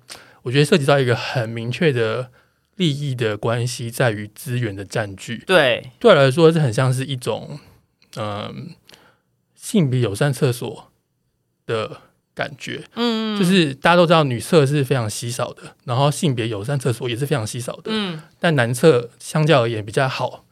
[0.44, 2.30] 我觉得涉及到一个很明确的
[2.76, 5.44] 利益的关系，在于资源的占据。
[5.46, 7.60] 对，对我来说，这很像是一种
[8.18, 8.70] 嗯、
[9.56, 10.91] 性别友善厕所
[11.65, 12.02] 的
[12.36, 20.45] 感觉，嗯就是大家都知道女厕是非常稀少的，然后性别友善厕所也是非常稀少的，嗯但男厕相较而言比较好，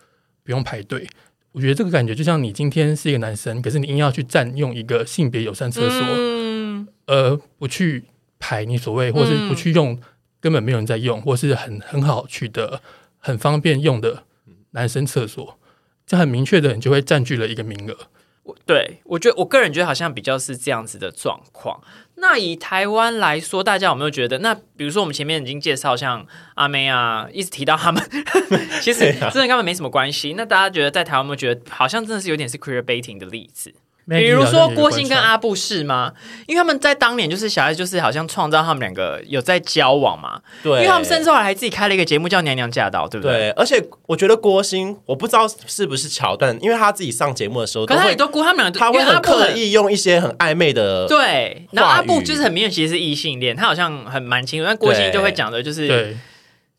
[0.43, 1.07] 不用排队。
[1.51, 8.05] 我觉得这个感觉就像你今天是一个男生，可是你硬要去占用一个性别友善厕所，嗯而不去
[8.39, 9.99] 排你所谓，或是不去用
[10.39, 12.81] 根本没有人在用，或是很很好取得、
[13.19, 14.23] 很方便用的
[14.71, 15.59] 男生厕所，
[16.07, 17.97] 这很明确的，你就会占据了一个名额。
[18.43, 21.81] 我对我觉得我个人觉得好像比较是这样子的状况。
[22.15, 24.37] 那以台湾来说，大家有没有觉得？
[24.39, 26.25] 那比如说我们前面已经介绍像
[26.55, 28.01] 阿妹啊，一直提到他们，
[28.81, 30.33] 其实真的根本没什么关系。
[30.37, 33.73] 那大家觉得在台湾有没有觉得好像真的是有点是 queer baiting 的例子？
[34.07, 36.11] 比如说郭鑫跟阿布是吗？
[36.45, 40.41] 因为他们在当年就是小孩，就是好像创造他们两个有在交往嘛。
[40.61, 43.37] 对，因为他们甚至后来还自己开了一个节目叫《娘娘驾到》，对不对？
[43.37, 56.17] 对，而且我觉得郭鑫，我不知道是不是桥段，因为他自己上节目的时候，会可是他也都估他们两个，他会很刻意用一些很暧昧的，对，然后阿布就是很明显其实是异性恋，他好像很蛮清楚，但郭鑫就会讲的就是对，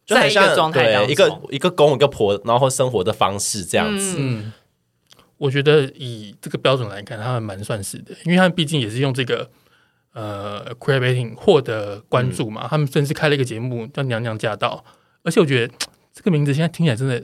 [0.06, 4.16] 在一个就很像状态当中对一个一个公一个婆，然后生活的方式这样子。
[4.18, 4.52] 嗯，
[5.44, 9.50] 我觉得以这个标准来看，他们蛮算是的，因为他们毕竟也是用这个
[10.14, 14.82] 呃 queer baiting 获得关注嘛，他们甚至开了一个节目叫《娘娘驾到》，
[15.22, 15.74] 而且我觉得
[16.14, 17.22] 这个名字现在听起来真的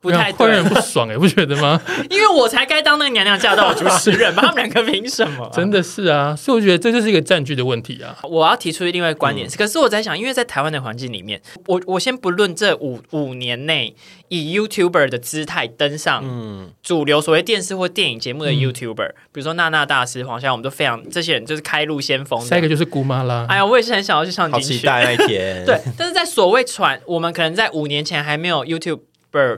[0.00, 1.80] 不太会让人，不爽哎、 不觉得吗？
[2.08, 8.16] 因为我才该当那个娘娘驾到的主持人嘛， 他们两个凭什么啊、真的是啊，所以我觉得这就是一个占据的问题啊。
[8.22, 13.94] 我要提出另外一个观点是，可是我在想，因为在台湾的环境里面，我我先不论这五五年内
[14.28, 22.46] 以 YouTuber 的姿态登上嗯，主流所谓电视或电影节目的嗯 YouTuber，、比如说娜娜大师、黄夏，我们都非常这些人就是开路先锋的。
[22.46, 24.78] 下一个就是姑妈啦，哎呀，我也是很想要去上好进去。
[24.78, 25.64] 期待那一天。
[25.66, 29.00] 对，但是在所谓传，我们可能在五年前还没有 YouTube。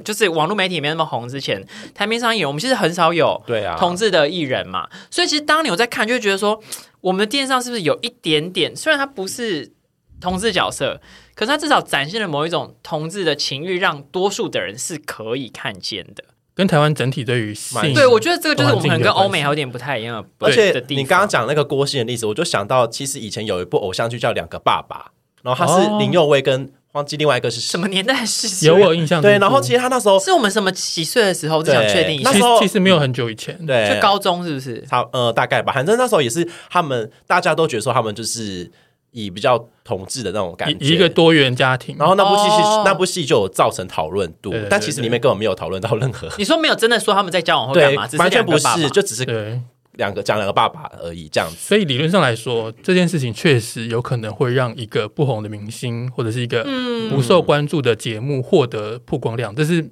[0.01, 1.65] 就是网络媒体没那么红之前，
[1.95, 6.61] 台面上艺人我们其实很少有对啊，同志的艺人嘛，所以其实当你有在看，就会觉得说，
[7.01, 9.73] 我们的电视上是不是有一点点，虽然他不是
[10.21, 11.01] 同志角色，
[11.35, 16.25] 可是他至少展现了某一种同志的情欲，让多数的人是可以看见的。
[16.53, 24.97] 跟台湾整体对于性对，我觉得这个就是我们可能跟欧美还有点不太一样的而且你刚刚讲那个郭鑫的例子，我就想到，其实以前有一部偶像剧叫《两个爸爸》，
[25.43, 25.97] 然后他是哦。
[25.99, 28.69] 林佑威跟忘记另外一个是什么年代的事情？
[28.69, 29.23] 有我印象。
[29.23, 31.59] 对，然后其实他那时候是我们什么几岁的时候？
[31.59, 34.85] 我只想确定一下那时，候其实没有很久以前，对就高中是不是？
[34.89, 38.71] 差呃大概吧，反正那时候也是他们大家都觉得说他们就是
[39.13, 46.29] 以比较同志的那种感觉，一个多元家庭，然后那部戏是、哦那部戏就有造成讨论度，但其实里面根本没有讨论到任何。
[46.39, 48.09] 你说没有真的说他们在交往或干嘛？
[48.19, 49.61] 完全不是，就只是对，
[50.01, 51.57] 两个讲两个爸爸而已，这样子。
[51.57, 59.89] 所以理论上来说，这件事情确实有可能会让一个不红的明星或者是一个嗯不受关注的节目获得曝光量，这是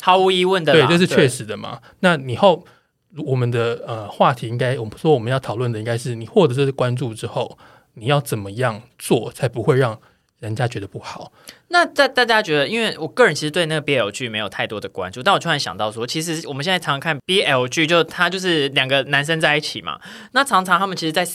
[0.00, 1.80] 毫无疑问的对，这是确实的嘛。
[2.00, 2.64] 那以后
[3.24, 7.56] 我们的呃话题应该，我们说我们要讨论的应该是你获得这些关注之后，
[7.94, 10.00] 你要怎么样做才不会让
[10.44, 11.32] 人家觉得不好。
[11.68, 20.00] 那大大家觉得，因为我个人其实对那个 BL 剧没有太多的关注，但我突然想到说，其实我们现在常常看 BL 剧，就他就是两个男生在一起嘛，
[20.32, 21.26] 那常常他们其实，在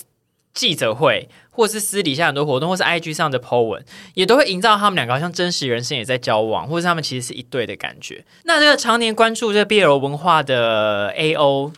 [0.53, 8.25] 记者会或是私底下很多活动，或是 IG 上的 po 文，也都会营造他们两个好像真实人生也在交往，或者他们其实是一对的感觉。
[8.43, 11.71] 那这个常年关注这 BL 文化的 AO，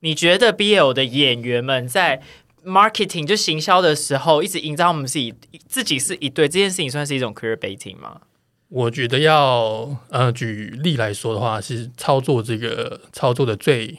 [0.00, 2.20] 你觉得 BL 的演员们在
[2.68, 5.34] marketing 就行销的时候，一直营造我们自己
[5.66, 8.20] 自己是一对，这件事情算是一种 career baiting 吗？
[8.68, 13.98] 我觉得要呃举例来说的话，是操作这个操作的最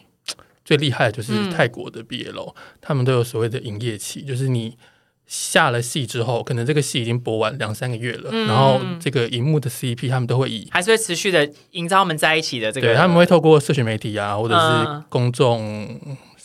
[0.63, 4.77] 最厉害的就是泰国的 BL，、他们都有所谓的营业期，就是你
[5.25, 12.87] 下了戏之后，可能这个戏已经播完两三个月了，然后这个荧幕的 CP 他们都会以还是会持续的营造我们在一起的这个？
[12.87, 15.99] 对他们会透过社群媒体啊，或者嗯是公众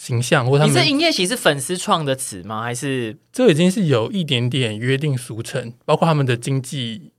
[0.04, 2.62] 形象，或他们你是营业期是粉丝创的词吗？
[2.62, 7.10] 还是这已经是有一点点约定俗成，包括他们的经纪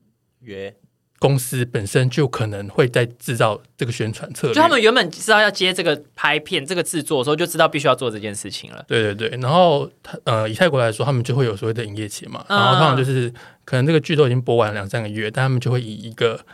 [0.42, 0.76] 约
[1.18, 4.54] 公司本身就可能会在制造这个宣传策略。
[4.54, 8.86] 就他们原本知道要接这个拍片、这个制作的时候，就知道必须要做这件事情了？
[8.88, 16.46] 对对对，然后他呃，以泰国来说，他们就会有所谓的营业期嘛，嗯然后通常就是可能这个剧都已经播完两三个月，但他们就会以一个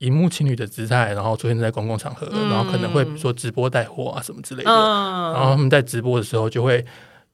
[0.00, 6.84] 荧幕情侣的姿态，然后出现在公共场合，然后可能会说直播带货啊什么之类的，嗯，然后他们在直播的时候就会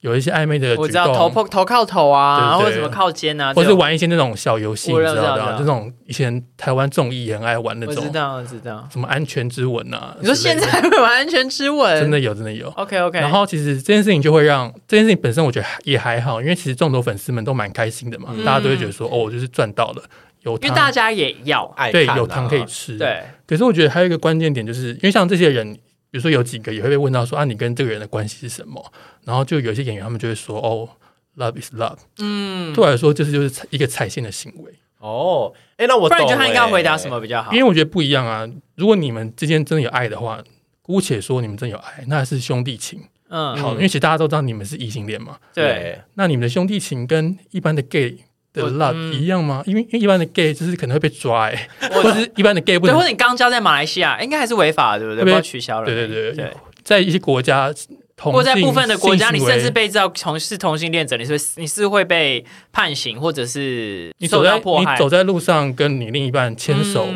[0.01, 1.33] 有一些暧昧的举我知道头动。
[1.33, 8.87] 碰头靠头啊，对对或者什么靠肩啊，或是玩一些那种小游戏，你知道的这种以前台湾综艺也很爱玩那种我知道，我知道。
[8.93, 10.17] 什么安全之吻啊。
[10.21, 12.01] 你说现在会玩安全之吻？
[12.01, 12.69] 真的有，真的有。
[12.71, 13.21] ？OK OK。
[13.21, 20.03] 然后其实这件事情就会让这件事情本身，我觉得也还好，因为其实众多粉丝们都蛮开心的嘛，大家都会觉得说，哦，我就是赚到了，
[20.53, 22.97] 有因为，大家也要爱对有糖可以吃。。
[22.97, 28.93] 对，可是我觉得还有一个关键点，就是因为像这些人，比如说有几个也会被问到说啊，你跟这个人的关系是什么？
[29.25, 30.89] 然后就有一些演员他们就会说，哦
[31.37, 31.99] ，love is love。
[32.19, 37.59] 嗯，对我来说，就是就是一个踩线的行为，哦，哎，那我不然你觉得他应该要回答什么比较好因？
[37.59, 38.49] 为我觉得不一样啊。
[38.77, 40.43] 如果你们之间真的有爱的话，
[40.83, 43.01] 姑且说你们真有爱，那是兄弟情。
[43.29, 45.37] 嗯，好，因为其实大家都知道你们是异性恋嘛。
[45.53, 48.17] 对，那你们的兄弟情跟一般的 gay
[48.57, 49.63] 的我 love 嗯一样吗？
[49.67, 55.23] 因为因为一般的 gay 就是可能会被抓、欸，我或者是一般的 gay 不对，能或者你刚交在马来西亚，应该还是违法的，对不对？
[55.23, 55.87] 对不要取消了。
[55.87, 56.53] 对对对对。
[56.83, 57.73] 在一些国家
[58.17, 64.57] 同或在部分的国家，你甚至被知道从是同性恋者，你是会你是会被判刑，或者是你走在。
[64.57, 67.07] 你走在路上跟你另一半牵手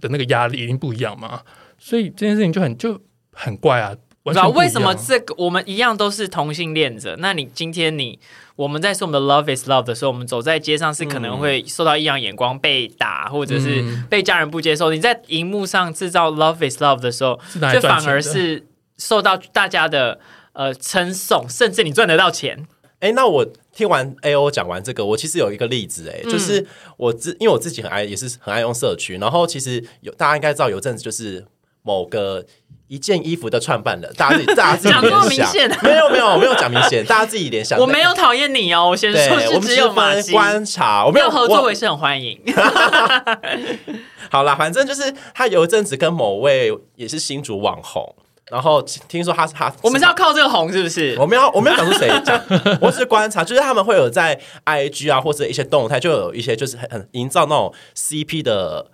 [0.00, 1.42] 的那个压力一定不一样嘛，
[1.78, 3.00] 所以这件事情就很就
[3.32, 3.94] 很怪啊。
[4.28, 8.18] 不知道为什么这个我们一样都是同性恋者，那你今天你
[8.56, 14.04] 我们在说我们的 love is love 的时候，我们走在街上是可能会受到异样眼光、被打，或者是嗯。
[14.10, 14.90] 被家人不接受。
[14.90, 17.38] 你在荧幕上制造 love is love 的时候，
[17.72, 20.18] 就反而是受到大家的
[20.52, 22.66] 呃称颂，甚至你赚得到钱。
[23.00, 26.30] 哎，那我听完 A O 讲完这个，我其实有一个例子，哎，嗯。
[26.30, 31.46] 就是我自因为我自己很爱，也是很爱用社区，然后其实有大家应该知道，有阵子就是
[31.82, 32.44] 某个
[32.88, 37.78] 一件衣服的创办人，大家自己 大家自己联想，明显啊没有没有没有讲明显，大家自己联想。
[37.78, 39.92] 我没有讨厌你哦，我先，说我们是只有。
[40.32, 42.38] 观察，我没有合作，我我也是很欢迎。
[44.30, 48.14] 好啦，反正就是他有一阵子跟某位也是新竹网红，
[48.50, 51.16] 然后听说他是他，我们是要靠这个红，是不是？
[51.18, 52.40] 我们要我们要讲出谁讲，
[52.80, 58.86] 我只是观察，就是他们会有在 IG 啊或者一些动态，就有一些就是很很营造那种 CP 的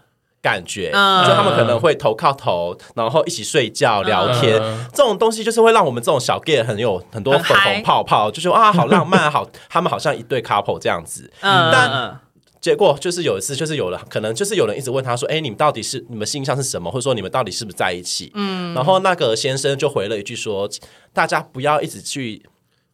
[0.44, 12.16] 感觉，嗯就他们可能会头靠头，然后一起睡觉聊天，嗯这种东西就是会让我们这种小 gay 很有很多粉嗨红泡泡，就说啊好浪漫，好 他们好像一对 couple 这样子，嗯，但嗯
[12.61, 16.90] 结果就是有一次，就是有了，可能就是有人一直问他说：“哎，你们到底是你们性向是什么？
[16.90, 20.66] 或者说你们到底是不是在一起？”嗯，然后那个先生就回了一句说
[21.12, 22.42] ：“大家不要一直去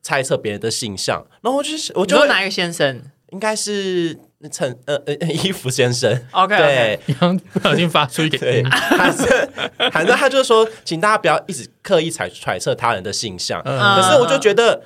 [0.02, 4.18] 猜测别人的性向。”然后我就是我就哪一个先生应该是
[4.50, 5.14] 陈呃呃
[5.44, 6.10] 衣服先生。
[6.32, 9.48] ？OK，对你刚不小心发出一个 对，音，反正
[9.92, 13.60] 反正他就是说，请大家不要一直刻意揣揣测他人的性向。
[13.64, 14.82] 嗯可是我就觉得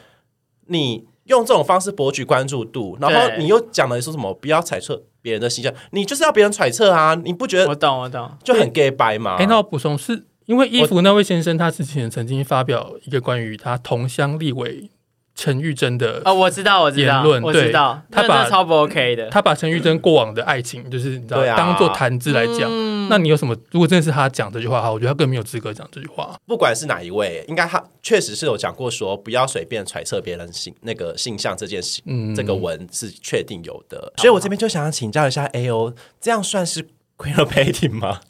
[0.66, 7.14] 你用这种方式博取关注度，然后你又讲了说什么不要揣测别人的形象，你就是要别人揣测啊！
[7.14, 8.30] 你不觉得我懂我懂。
[8.42, 9.37] 就很 gay 白嘛？
[9.38, 14.90] 哎、那我补充是因为衣服那位先生他之前曾经发表一个关于他同乡立委
[15.35, 19.29] 陈玉珍的哦，我知道，我知道，言论我知道，他把超不 OK 的。
[19.31, 22.70] 他把陈玉珍过往的爱情，就是你知道当做谈资来讲。
[22.70, 23.55] 嗯那你有什么？
[23.70, 26.35] 如果真的是他讲这句话的话，我觉得他更没有资格讲这句话。
[26.47, 34.11] 不管是哪一位，应该他确实是有讲过说不要随便揣测别人性那个性向这件事，嗯这个文是确定有的。
[34.16, 38.20] 所以我这边就想要请教一下 A O，这样算是 queer baiting 吗？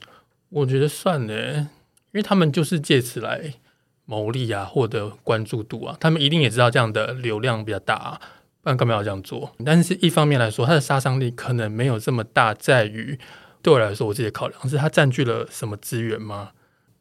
[0.49, 1.69] 我觉得算了，因
[2.15, 3.55] 为他们就是借此来
[4.05, 5.97] 牟利啊，获得关注度啊。
[6.01, 8.21] 他们一定也知道这样的流量比较大、啊，
[8.63, 9.55] 不然干嘛要这样做？
[9.65, 13.19] 但是一方面来说，它的杀伤力可能没有这么大，在于
[13.63, 16.51] 对我来说，我自己的考量是它占据了什么资源吗？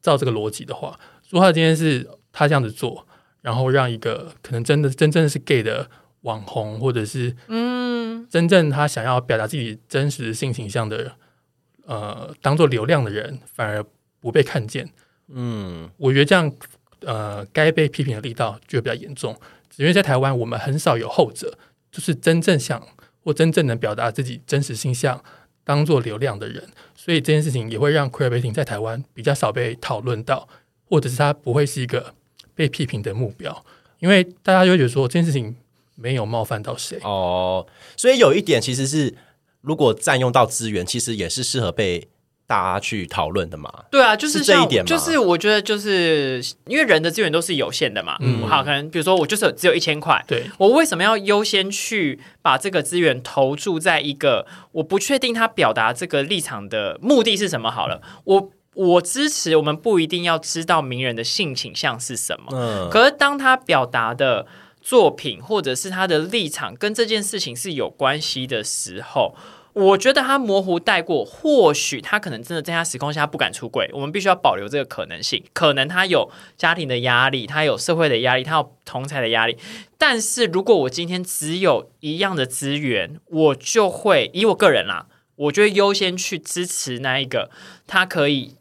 [0.02, 3.08] 照这个逻辑的话，如果他今天是他这样子做，
[3.40, 5.90] 然后让一个可能真的真正是 gay 的
[6.24, 11.14] 网红，或者是嗯，真正他想要表达自己真实性形象的，
[11.86, 13.82] 呃，当做流量的人，反而
[14.20, 14.90] 不被看见，
[15.30, 16.52] 嗯，我觉得这样，
[17.06, 19.36] 呃，该被批评的力道就会比较严重。
[19.78, 21.58] 因为在台湾，我们很少有后者，
[21.92, 22.88] 就是真正想
[23.24, 25.24] 或真正能表达自己真实形象。
[25.66, 26.62] 当做流量的人，
[26.94, 30.46] 所以这件事情也会让 queerbaiting 在台湾比较少被讨论到，
[30.90, 32.14] 或者是它不会是一个
[32.54, 33.66] 被批评的目标，
[34.00, 35.56] 因为大家就会觉得说这件事情
[35.96, 37.66] 没有冒犯到谁哦。
[37.96, 39.16] 所以有一点其实是，
[39.62, 42.10] 如果占用到资源，其实也是适合被。
[42.46, 43.72] 大家去讨论的嘛？
[43.90, 48.18] 对啊，就是这一点嘛，就是我觉得就是因为人的资源都是有限的嘛。
[48.20, 57.72] 嗯，好，可能比如说我就是只有一千块，对我为什么要优先去把这个资源投注在一个我不确定他表达这个立场的目的是什么？
[57.72, 64.46] 好了，我我支持我们不一定要知道名人的性倾向是什么，嗯，可是当他表达的
[64.82, 69.34] 作品或者是他的立场跟这件事情是有关系的时候。
[69.74, 75.44] 我觉得他模糊带过，或许他可能真的在他时空下不敢出轨，我们必须要保留这个可能性。
[75.52, 79.58] 可能他有家庭的压力，他有社会的压力，他有同才的压力。
[79.98, 87.50] 但是如果我今天只有一样的资源，我就会以我个人啦，我就会优先去支持那一个
[87.88, 88.56] 他可以。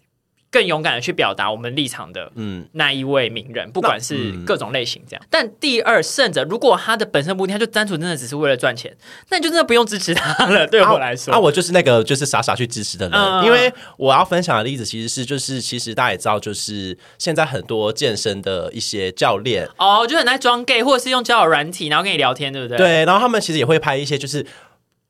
[0.53, 5.27] 更勇敢的去表达我们立场的，嗯，那一位名人，不管是各种类型这样。
[5.31, 8.95] 但第二胜者，如果他的本身目的他就单纯真的只是为了赚钱，
[9.31, 10.67] 那你就真的不用支持他了。
[10.67, 13.45] 对我来说，啊，我就是那个就是傻傻去支持的人。
[13.47, 22.77] 因为我要分享的例子其实是，就是其实大家也知道，就是现在很多健身的一些教练，哦，就很爱装 gay，或者是用交友软体，然后跟你聊天，对不对？
[22.77, 24.47] 对，然后他们其实也会拍一些就是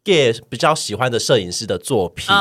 [0.04, 2.32] gay 比较喜欢的摄影师的作品去。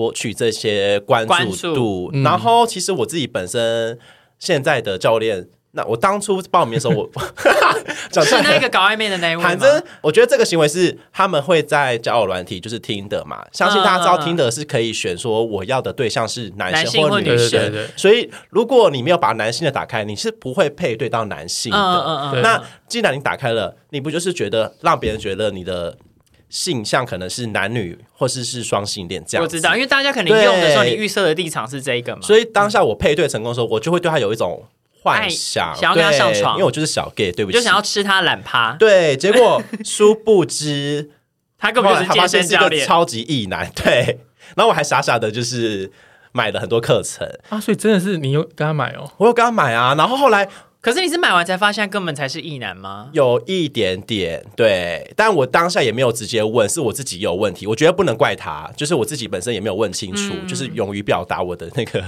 [0.00, 3.98] 博取这些关注度，然后其实我自己本身
[4.38, 7.04] 现在的教练，那我当初报名的时候，我
[8.24, 9.42] 是那个搞暧昧的那位。
[9.42, 13.44] 反正我觉得这个行为是他们会在交友软体，就是听的嘛。
[13.52, 22.40] 相信大家知道听的是可以选说我要的对象是男性或女生，所以如果你没有把男性的打开，你是不会配对到男性的。
[22.42, 25.94] 那既然你打开了，你不就是觉得让别人觉得你的？
[26.50, 29.42] 性向可能是男女，或是是双性恋这样。
[29.42, 32.20] 我知道，因为大家肯定用的时候，你预设的立场是这个嘛。
[32.20, 34.64] 所以当下我配对成功的时候，我就会对他有一种
[35.00, 38.76] 幻想，想要跟他上床，因为我就是小 gay，对不起，就想要吃他懒趴。
[38.78, 41.10] 对，结果殊不知
[41.56, 43.70] 他根本就是健身教练，超级异男。
[43.76, 44.18] 对，
[44.56, 45.90] 然后我还傻傻的，就是
[46.32, 50.48] 买了很多课程啊，所以真的是你有跟他买哦，我有跟他买啊，然后后来。
[50.82, 53.10] 可是你是买完才发现根本才是异男吗？
[53.12, 57.66] 有一点点对，但我当下也没有直接问，是我自己有问题。
[57.66, 62.02] 我觉得不能怪他，就是我自己本身也没有问清楚，就是勇于表达我的那个。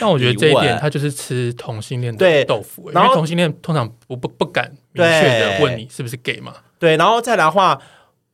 [0.00, 6.52] 但我觉得这一点，他就是吃同性恋的豆腐，因为同性恋通常不不不敢明确的问你是不是 gay 嘛。
[6.80, 7.80] 对，然后再来的话，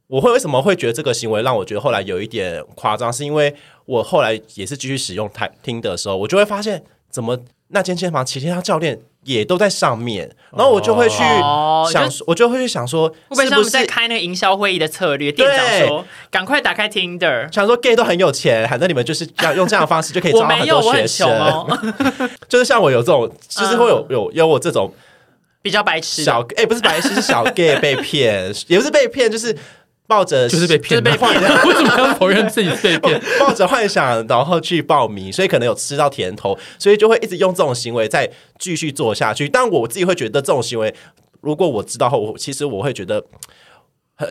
[0.07, 3.13] 我会为什么会觉得这个行为让我觉得后来有一点夸张？
[3.13, 8.99] 是因为我后来也是继续使用台听的时候，我就会发现怎么那间健身房其他教练。
[9.25, 11.17] 也都在上面，然后我就会去
[11.93, 15.31] 想，我就会去想说，会不会他们在开那个营销会议的策略？
[15.31, 21.29] 店长说，赶快打开 Tinder，想说 gay 都很有钱，反正你们就是要用这样的方式就可以 招很多学生。
[22.49, 24.93] 就是像我有这种，就是会有有有我这种
[25.63, 29.57] 比较白痴小哎，不是白痴，是小 gay 被骗， 也不是被骗，就是。
[30.07, 31.31] 抱着就是被骗，被骗，
[31.65, 33.21] 为什么要否认自己被骗？
[33.41, 39.49] 抱着幻想，然后去报名，所以可能有吃到甜头，所以就会一直用这种行为再继续做下去。
[39.49, 40.95] 但我自己会觉得这种行为，
[41.41, 43.25] 如果我知道后，我其实我会觉得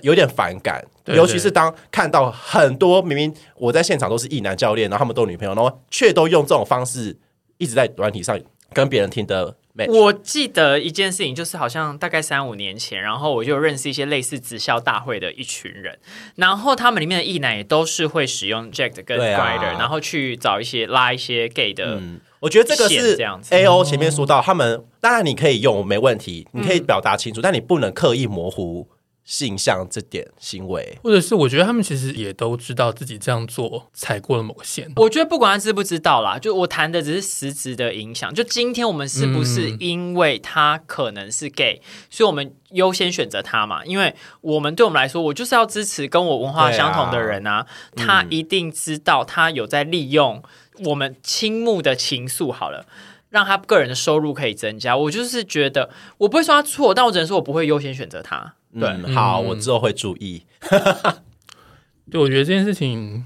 [0.03, 7.17] 有点反感，尤其是当看到很多明明我在现场都是异男教练，然后他们都有女朋友，然后却都用这种方式
[7.57, 8.39] 一直在软体上
[8.73, 9.55] 跟别人听的。
[9.88, 15.97] 我记得一件事情，就是好像大概三五年前，然后我就认识一些类似直销大会的一群人，
[16.36, 22.01] 然后他们里面的艺男也都是会使用 Jack 跟 Grider，然后去找一些拉一些 Gay 的。
[22.41, 23.55] 我觉得这个是这样子。
[23.55, 28.88] A O 前面说到，他们当然你可以用没问题，你可以表达清楚，但你不能刻意模糊。
[29.24, 34.91] 性向这点行为，或者是我觉得他们其实也都知道自己这样做踩过了某个线。
[34.95, 38.34] 我觉得不管他知不知道啦，就我谈的只是实质的影响。
[38.34, 43.86] 就今天我们是不是因为他可能是 gay，所以我们优先选择他嘛？
[43.86, 47.65] 因为我们对我们来说，我就是要支持跟我文化相同的人啊。
[47.95, 50.41] 他一定知道他有在利用
[50.86, 52.88] 我们倾慕的情愫，好了，
[53.30, 54.97] 让他个人的收入可以增加。
[54.97, 58.55] 我就是觉得我不会说他错，但我只能说我不会优先选择他。
[58.80, 60.43] 对嗯，好，嗯我之后会注意。
[62.09, 63.26] 对，我觉得这件事情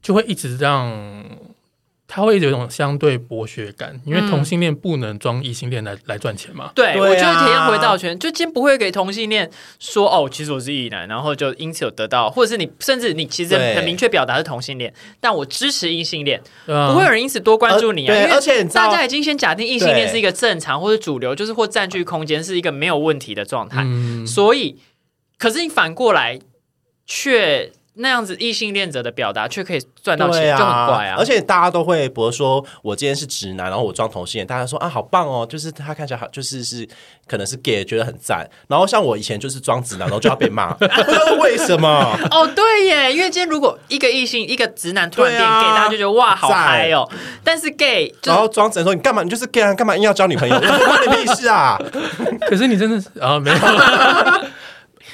[0.00, 1.24] 就会一直让
[2.12, 4.28] 他会有一种相对剥削感，因为嗯。
[4.28, 6.72] 同性恋不能装异性恋来来赚钱嘛。
[6.74, 9.48] 对，我觉得体验回到权，就今天不会给同性恋
[9.78, 16.90] 说哦，其实我是异男，然后就因此有得到，或者是你甚至你其实很明确表达是同性恋，但我支持异性恋，啊。
[16.92, 24.76] 不会有人因此多关注你啊，因为大家已经先假定异性恋是一个正常或者主流，就是或占据空间是一个没有问题的状态，嗯，所以，
[25.38, 26.40] 可是你反过来
[27.06, 36.88] 却那样子异性恋者的表达却可以赚到钱，对就很怪啊，而且大家都会，比如说我今天是直男，然后我装同性恋，大家说啊好棒哦，就是他看起来好，就是是
[37.26, 38.48] 可能是 gay，觉得很赞。
[38.68, 41.88] 然后像我以前就是装直男，然后就要被骂，不知道为什么。
[42.30, 47.06] 哦，对耶，因为今天如果一个异性一个直男突然变 gay，、大家就觉得哇好嗨哦。
[47.44, 49.22] 但是 gay 就然后装直男说你干嘛？
[49.22, 50.58] 你就是 gay 啊，干嘛硬要交女朋友？
[50.60, 51.76] 关你屁事啊！
[52.48, 53.56] 可是你真的是啊没有。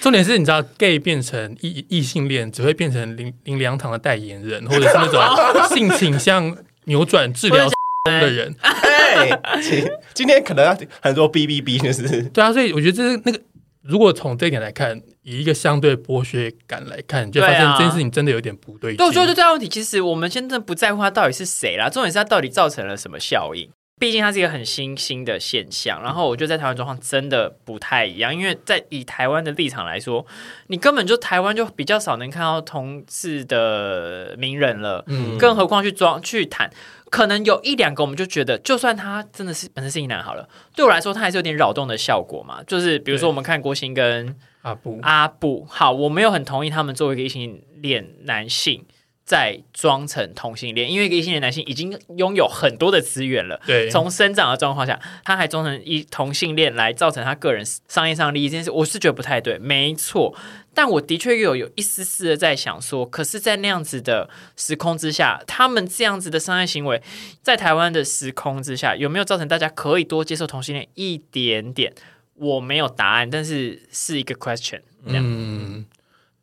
[0.00, 5.20] 重点是，你知道，gay 变成异异性恋，只会变成林林良堂的代言人，或者是那种
[5.74, 7.68] 性倾向扭转治疗
[8.04, 8.54] 的人。
[8.60, 9.84] 哎，今
[10.14, 13.40] 今天可能要很多 B B B，就是 对啊，所以我觉得这是那个，
[13.82, 18.98] 如果从这一点来看，以一个相对剥削感来看，你就发现这件事情真的有点不对劲。
[18.98, 23.68] 对，我觉得对这个问题，其实我们现在不在乎他到底是谁啦，重点是他到底造成了什么效应。
[23.98, 30.26] 毕竟它是一个很新兴的现象，然后我觉得在台湾状况真的不太一样，因为在以台湾的立场来说，
[30.66, 36.70] 你根本就台湾就比较少能看到同志的名人了，嗯更何况去装去谈，
[37.08, 48.84] 可能有一两个我们就觉得，就算他真的是本身是一男好了，对我来说他还是有点扰动的效果嘛，就是比如说我们看郭鑫跟阿布，阿布，好，我没有很同意他们作为一个异性恋男性。
[49.26, 60.32] 再装成同性恋，因为一个异性恋男性已经拥有很多的资源了，对，从生长的状况下，他还装成一同性恋来造成他个人商业上利益这件事，我是觉得不太对，没错。
[60.72, 67.02] 但我的确有有一丝丝的在想说，可是，在那样子的时空之下，他们这样子的商业行为，
[67.42, 71.92] 在台湾的时空之下，有没有造成大家可以多接受同性恋一点点？
[72.34, 74.82] 我没有答案，但是是一个 question。
[75.04, 75.86] 嗯，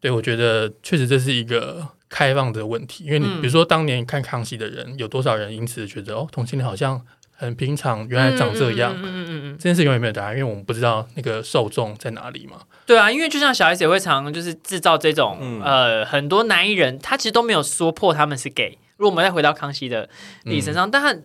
[0.02, 7.02] 对，我觉得确实这是一个开放的问题，因为你嗯比如说当年看康熙的人，有多少人因此觉得哦，同性恋好像
[7.36, 8.94] 很平常，原来长这样。
[8.96, 12.58] 嗯嗯嗯嗯嗯，这件事永远没有答案，因为我们不知道那个受众在哪里嘛。
[12.86, 18.78] 对啊，因为就像小 S 也会常就是制造这种、嗯呃很多男艺人，他其实都没有说破他们是 gay。
[18.98, 20.08] 如果我们再回到康熙的
[20.44, 21.20] 历史身上，但他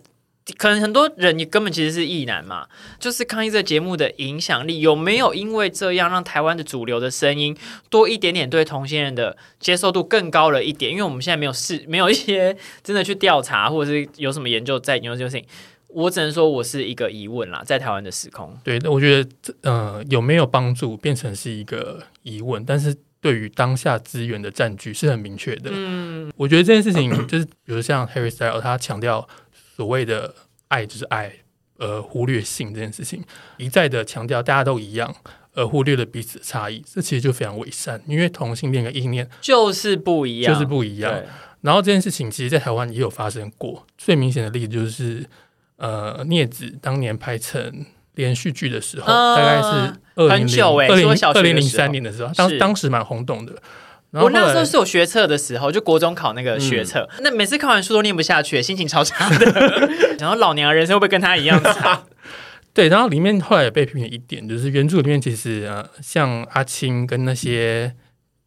[0.57, 2.67] 可能很多人你根本其实是意男嘛，
[2.99, 7.55] 就是抗议这个节目的影响力有没有因为这样让台湾的主流的声音
[7.89, 10.91] 多一点点对同性恋的接受度更高了一点？
[10.91, 15.45] 因为我们现在没有事， 没有一些真的去调查或者是有什么研究在研究这个事情。
[15.91, 25.71] 我只能说，我是一个疑问啦，在台湾的时空，对，我觉得这呃有没有帮助变成是一个疑问，但是对于当下资源的占据是很明确的。
[25.73, 29.27] 嗯，我觉得这件事情就是，比如像 Harry Styles 他强调
[29.79, 30.35] 所谓的
[30.67, 31.31] 爱就是爱，
[31.77, 33.23] 呃，忽略性这件事情，
[33.55, 35.15] 一再的强调大家都一样，
[35.53, 41.23] 而忽略了彼此的差异，这其实就非常伪善，因为同性恋跟异性恋就是不一样，就是不一样。
[41.61, 43.87] 然后这件事情其实，在台湾也有发生过。
[43.97, 45.25] 最明显的例子就是，
[45.77, 53.53] 呃，镊子当年拍成连续剧的时候，嗯大概是二零零二零二零零三年的时候，当是当时蛮轰动的。
[54.11, 59.89] 然后我那后来时候是有学测的时候，就国中考那个学测，那每次看完书都念不下去，心情超差的。
[60.19, 62.03] 然后老娘的人生会不会跟他一样差？
[62.73, 67.93] 对，然后里面后来也被批评了一点，就是原著里面其实呃，像阿青跟那些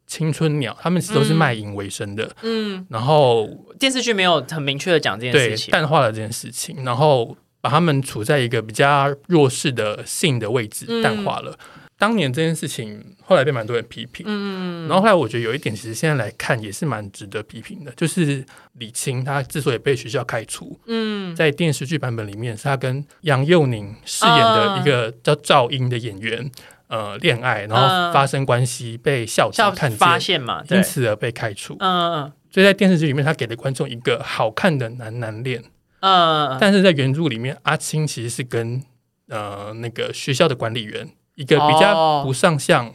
[0.06, 3.48] 青春鸟，他们其实都是卖淫为生的，嗯，然后
[3.78, 5.72] 电视剧没有很明确的讲这件对事情。
[5.72, 11.58] 淡化了这件事情，然后把他们处在一个比较弱势的性的位置，嗯淡化了。
[12.02, 26.50] 当年这件事情后来被蛮多人批评，嗯，然后后来我觉得有一点，其实现在来看也是蛮值得批评的，就是李青他之所以被学校开除，嗯，在电视剧版本里面是他跟杨佑宁饰演的一个叫赵英的演员。
[26.88, 31.74] 呃，恋爱，然后发生关系，被校校长看见，发现嘛，因，此而被开除。
[31.78, 35.64] 嗯嗯所以在电视剧里面，他给了观众一个好看的男男恋，
[36.00, 38.82] 嗯嗯，但是在原著里面，阿青其实是跟
[39.28, 41.08] 呃那个学校的管理员，
[41.42, 42.22] 一个比较哦。
[42.24, 42.94] 不上相，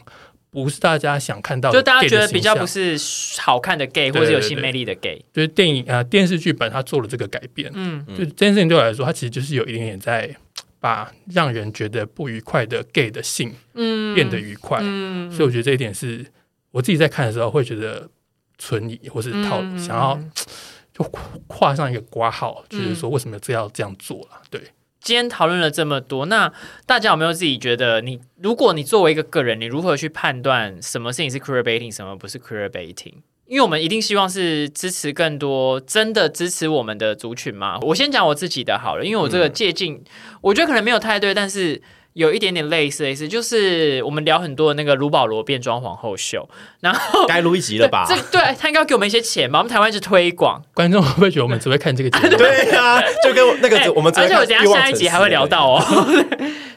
[0.50, 2.96] 不是大家想看到的就大家觉得比较不是
[3.40, 5.22] 好看的 gay，或对者有性魅力的 gay。
[5.32, 8.04] 就是电影呃电视剧本他做了这个改变，嗯。
[8.16, 10.34] 就这件事情对我来说，它其实就是有一点点在
[10.80, 16.24] 把让人觉得不愉快的 gay 的性嗯，变得愉快，嗯，所以我觉得这一点是
[16.70, 18.08] 我自己在看的时候会觉得
[18.58, 20.18] 存疑，或是套、想要
[20.94, 21.04] 就
[21.46, 24.40] 跨上一个挂号，就是说为什么这要这样做了？
[24.50, 24.60] 对，
[25.00, 26.52] 今天讨论了这么多，那
[26.86, 33.14] 大家有没有自己觉得你，如果你作为一个个人，你如何去判断什么事情是 queer baiting，什么不是 queer baiting？
[33.46, 37.78] 因为我们一定希望是支持更多真的支持我们的族群嘛。
[37.80, 40.02] 我先讲我自己的好了，因为我这个借镜，
[40.42, 41.80] 我觉得可能没有太对，但是。
[42.18, 46.48] 有一点点类似，类似就是我们聊很多的那个卢保罗变装皇后秀，
[46.80, 48.04] 然后 该录一集了吧？
[48.08, 49.60] 这对他应该要给我们一些钱吧？
[49.60, 52.34] 我们台湾是推广，观众会不会觉得我们只会看这个节目？
[52.36, 55.84] 对呀，就跟那个我们而且我等下下一集还会聊到哦。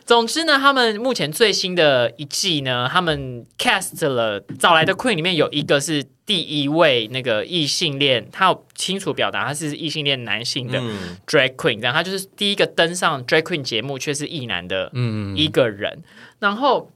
[0.05, 10.79] 总之呢，他们目前最新的一季呢，他们 cast 了找来的 queen 里面有一个是第一位那个异性恋，他有清楚表达他是异性恋男性的
[11.27, 14.89] drag queen，然后他就是第一个登上 drag queen 节目却是异男的
[15.35, 16.01] 一个人。
[16.39, 16.89] 然后，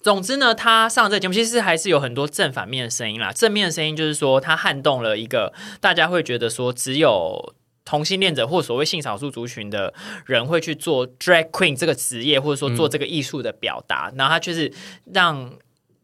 [0.00, 3.32] 总之呢，他上这个节目其实还是有很多正反面的声音啦。
[3.32, 7.54] 正面的声音就是说，他撼动了一个大家会觉得说只有。
[7.84, 9.92] 同性恋者或所谓性少数族群的
[10.24, 14.72] 人会去做 drag queen 这个职业，或者说做这个艺术的表达，然后他却是
[15.12, 15.52] 让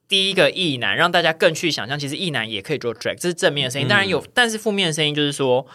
[0.08, 3.86] 第一个异男让大家更去想象，其实异男也可以做 drag，这是正面的声音。
[3.86, 5.66] 当然有，但是负面的声音就是说，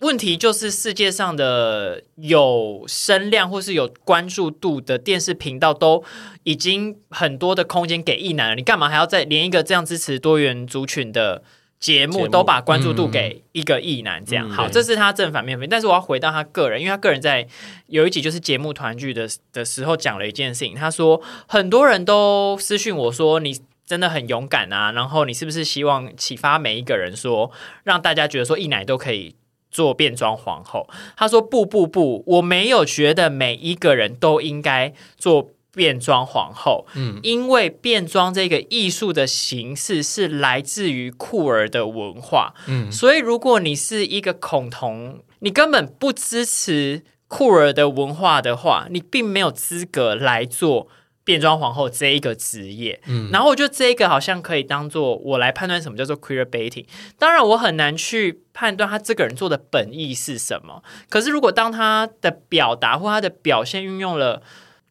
[0.00, 6.02] 问题就是世界上的有声量或是有关注度的电视频道都
[6.44, 11.42] 已经很多的空间给异男了，你干嘛还要再连一个这样支持多元族群的？
[11.80, 15.68] 节目都把关注度给一个艺男，这样好，这是他正反面分。
[15.68, 17.46] 但是我要回到他个人，因为他个人在
[17.88, 27.50] 有一集就是节目团聚的的时候讲了一件事情，他说很多人都私讯我说你真的很勇敢啊，然后你是不是希望启发每一个人说
[27.84, 29.36] 让大家觉得说一奶都可以
[29.70, 30.88] 做变装皇后？
[31.16, 35.50] 他说不不不，我没有觉得每一个人都应该做。
[35.76, 50.86] 变装皇后，嗯，因为变装这个艺术的形式是来自于酷儿的文化，嗯，所以如果你是一个恐同，你根本不支持酷儿的文化的话，你并没有资格来做
[51.24, 56.86] 变装皇后这一个职业，嗯，然后我觉得这一个好像可以当做我来判断什么叫做 queer baiting。
[57.18, 64.42] 当然，我很难去判断他这个人做的本意是什么，可是如果当他的表达或他的表现运用了。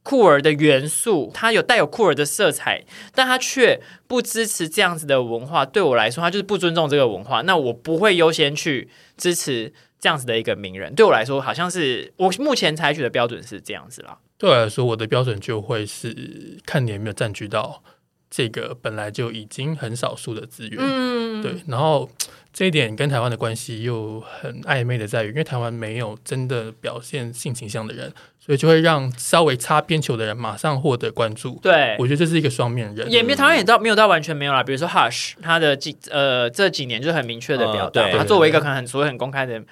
[0.05, 2.83] 酷儿的元素，他有带有酷儿的色彩，
[3.15, 5.65] 但他却不支持这样子的文化。
[5.65, 7.41] 对我来说，他就是不尊重这个文化。
[7.43, 9.71] 那我不会优先去支持
[10.01, 10.93] 这样子的一个名人。
[10.93, 14.17] 对我来说，好像是我目前采取的标准是这样子啦。
[14.43, 17.81] 对我来说，我的标准就会是看你有没有占据到
[18.29, 20.77] 这个本来就已经很少数的资源。
[20.77, 21.55] 嗯，对。
[21.65, 22.09] 然后
[22.51, 28.11] 这一点跟台湾的关系又很暧昧的在于，因为台湾没有真的表现性倾向的人。
[28.37, 31.57] 所以就会让稍微擦边球的人马上获得关注。
[31.63, 33.09] 对，我觉得这是一个双面人。
[33.09, 34.61] 也没台湾也到没有到完全没有啦。
[34.61, 39.63] 比如说 Hush，他的几呃这几年就很明确的表达，他作为一个可能很所谓很公开的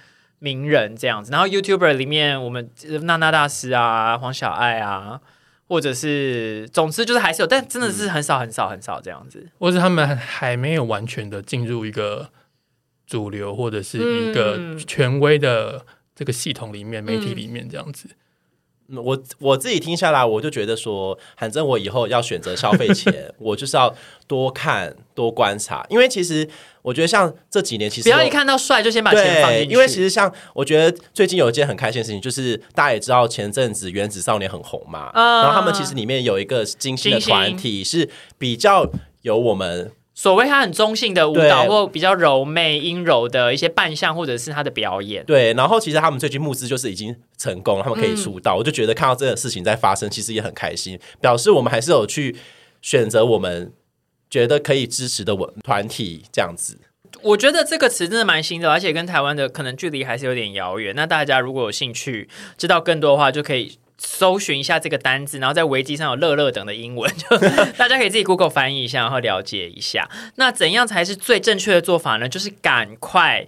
[0.44, 1.32] 名人这样子。
[1.32, 2.68] 然后 YouTuber 里面，我们
[3.04, 5.22] 娜娜大师啊、黄小爱啊，
[5.68, 9.48] 或者是总之就是还是有，但真的是很少很少很少这样子。
[9.60, 12.32] 或者他们还没有完全的进入一个
[13.06, 15.86] 主流或者是一个权威的
[16.16, 18.10] 这个系统里面、媒体里面这样子。
[18.96, 23.94] 我我自己听下来，我就觉得说，反正我以后要选择消费前， 我就是要
[24.28, 26.48] 多看多观察，因为其实
[26.82, 29.72] 我觉得像这几年，其实不要一看到帅就先把钱放进去。
[29.72, 38.90] 因为其实像我觉得最近有一件很开心的事情，就是大家也知道前阵子原子少年很红嘛，然后他们其实里面有一个精心的团体是比较
[39.22, 39.92] 有我们。
[40.22, 45.26] 所谓他很中性的舞蹈，或比较柔媚、阴柔的一些扮相，或者是他的表演。
[45.26, 48.56] 对，然后其实他们最近募资就是已经成功，他们可以出道。
[48.56, 52.36] 我就觉得看到这个事情在发生，其实也很开心，表示我们还是有去
[52.84, 53.74] 选择我们
[54.30, 56.78] 觉得可以支持的文团体这样子。
[57.24, 60.94] 我觉得这个词真的蛮新的，而且跟台湾的可能距离还是有点遥远。
[60.96, 63.80] 那大家如果有兴趣知道更多的话，就可以。
[64.04, 67.38] 搜寻一下这个单字，然后在维基上有“乐乐”等的英文， 就
[67.78, 70.10] 大家可以自己 Google 翻译一下，然后了解一下。
[70.36, 72.28] 那怎样才是最正确的做法呢？
[72.28, 73.48] 就是赶快。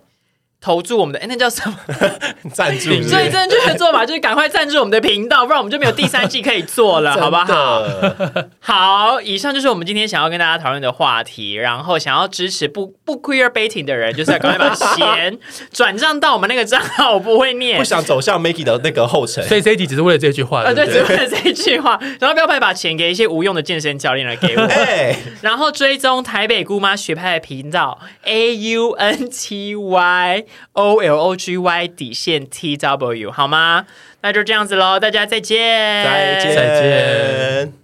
[0.63, 1.77] 投注我们的哎，那叫什么
[2.53, 2.89] 赞助？
[3.01, 7.83] 最正确的做法就是赶快赞助我们的频道，不然我们就没有第三季可以做了，好不好？
[8.61, 11.55] 好，以上就是我们今天想要跟大家讨论的话题。
[11.55, 15.37] 然后想要支持不不 queer baiting 的人，就是要赶快把钱
[15.73, 17.77] 转账到我们那个账号，我不会念。
[17.77, 20.63] 不想走向 Maggie 的那个后尘，所以这一集只是为了这句话。
[20.73, 21.99] 对，只为了这一句话。
[22.21, 24.67] 然后不要派把钱给一些无用的健身教练来给我。
[25.41, 30.45] 然后追踪台北姑妈学派的频道 A U N T Y。
[30.73, 33.85] O L O G Y 底线 T W 好吗？
[34.21, 35.59] 那就这样子喽，大家再见，
[36.05, 37.82] 再见，再见。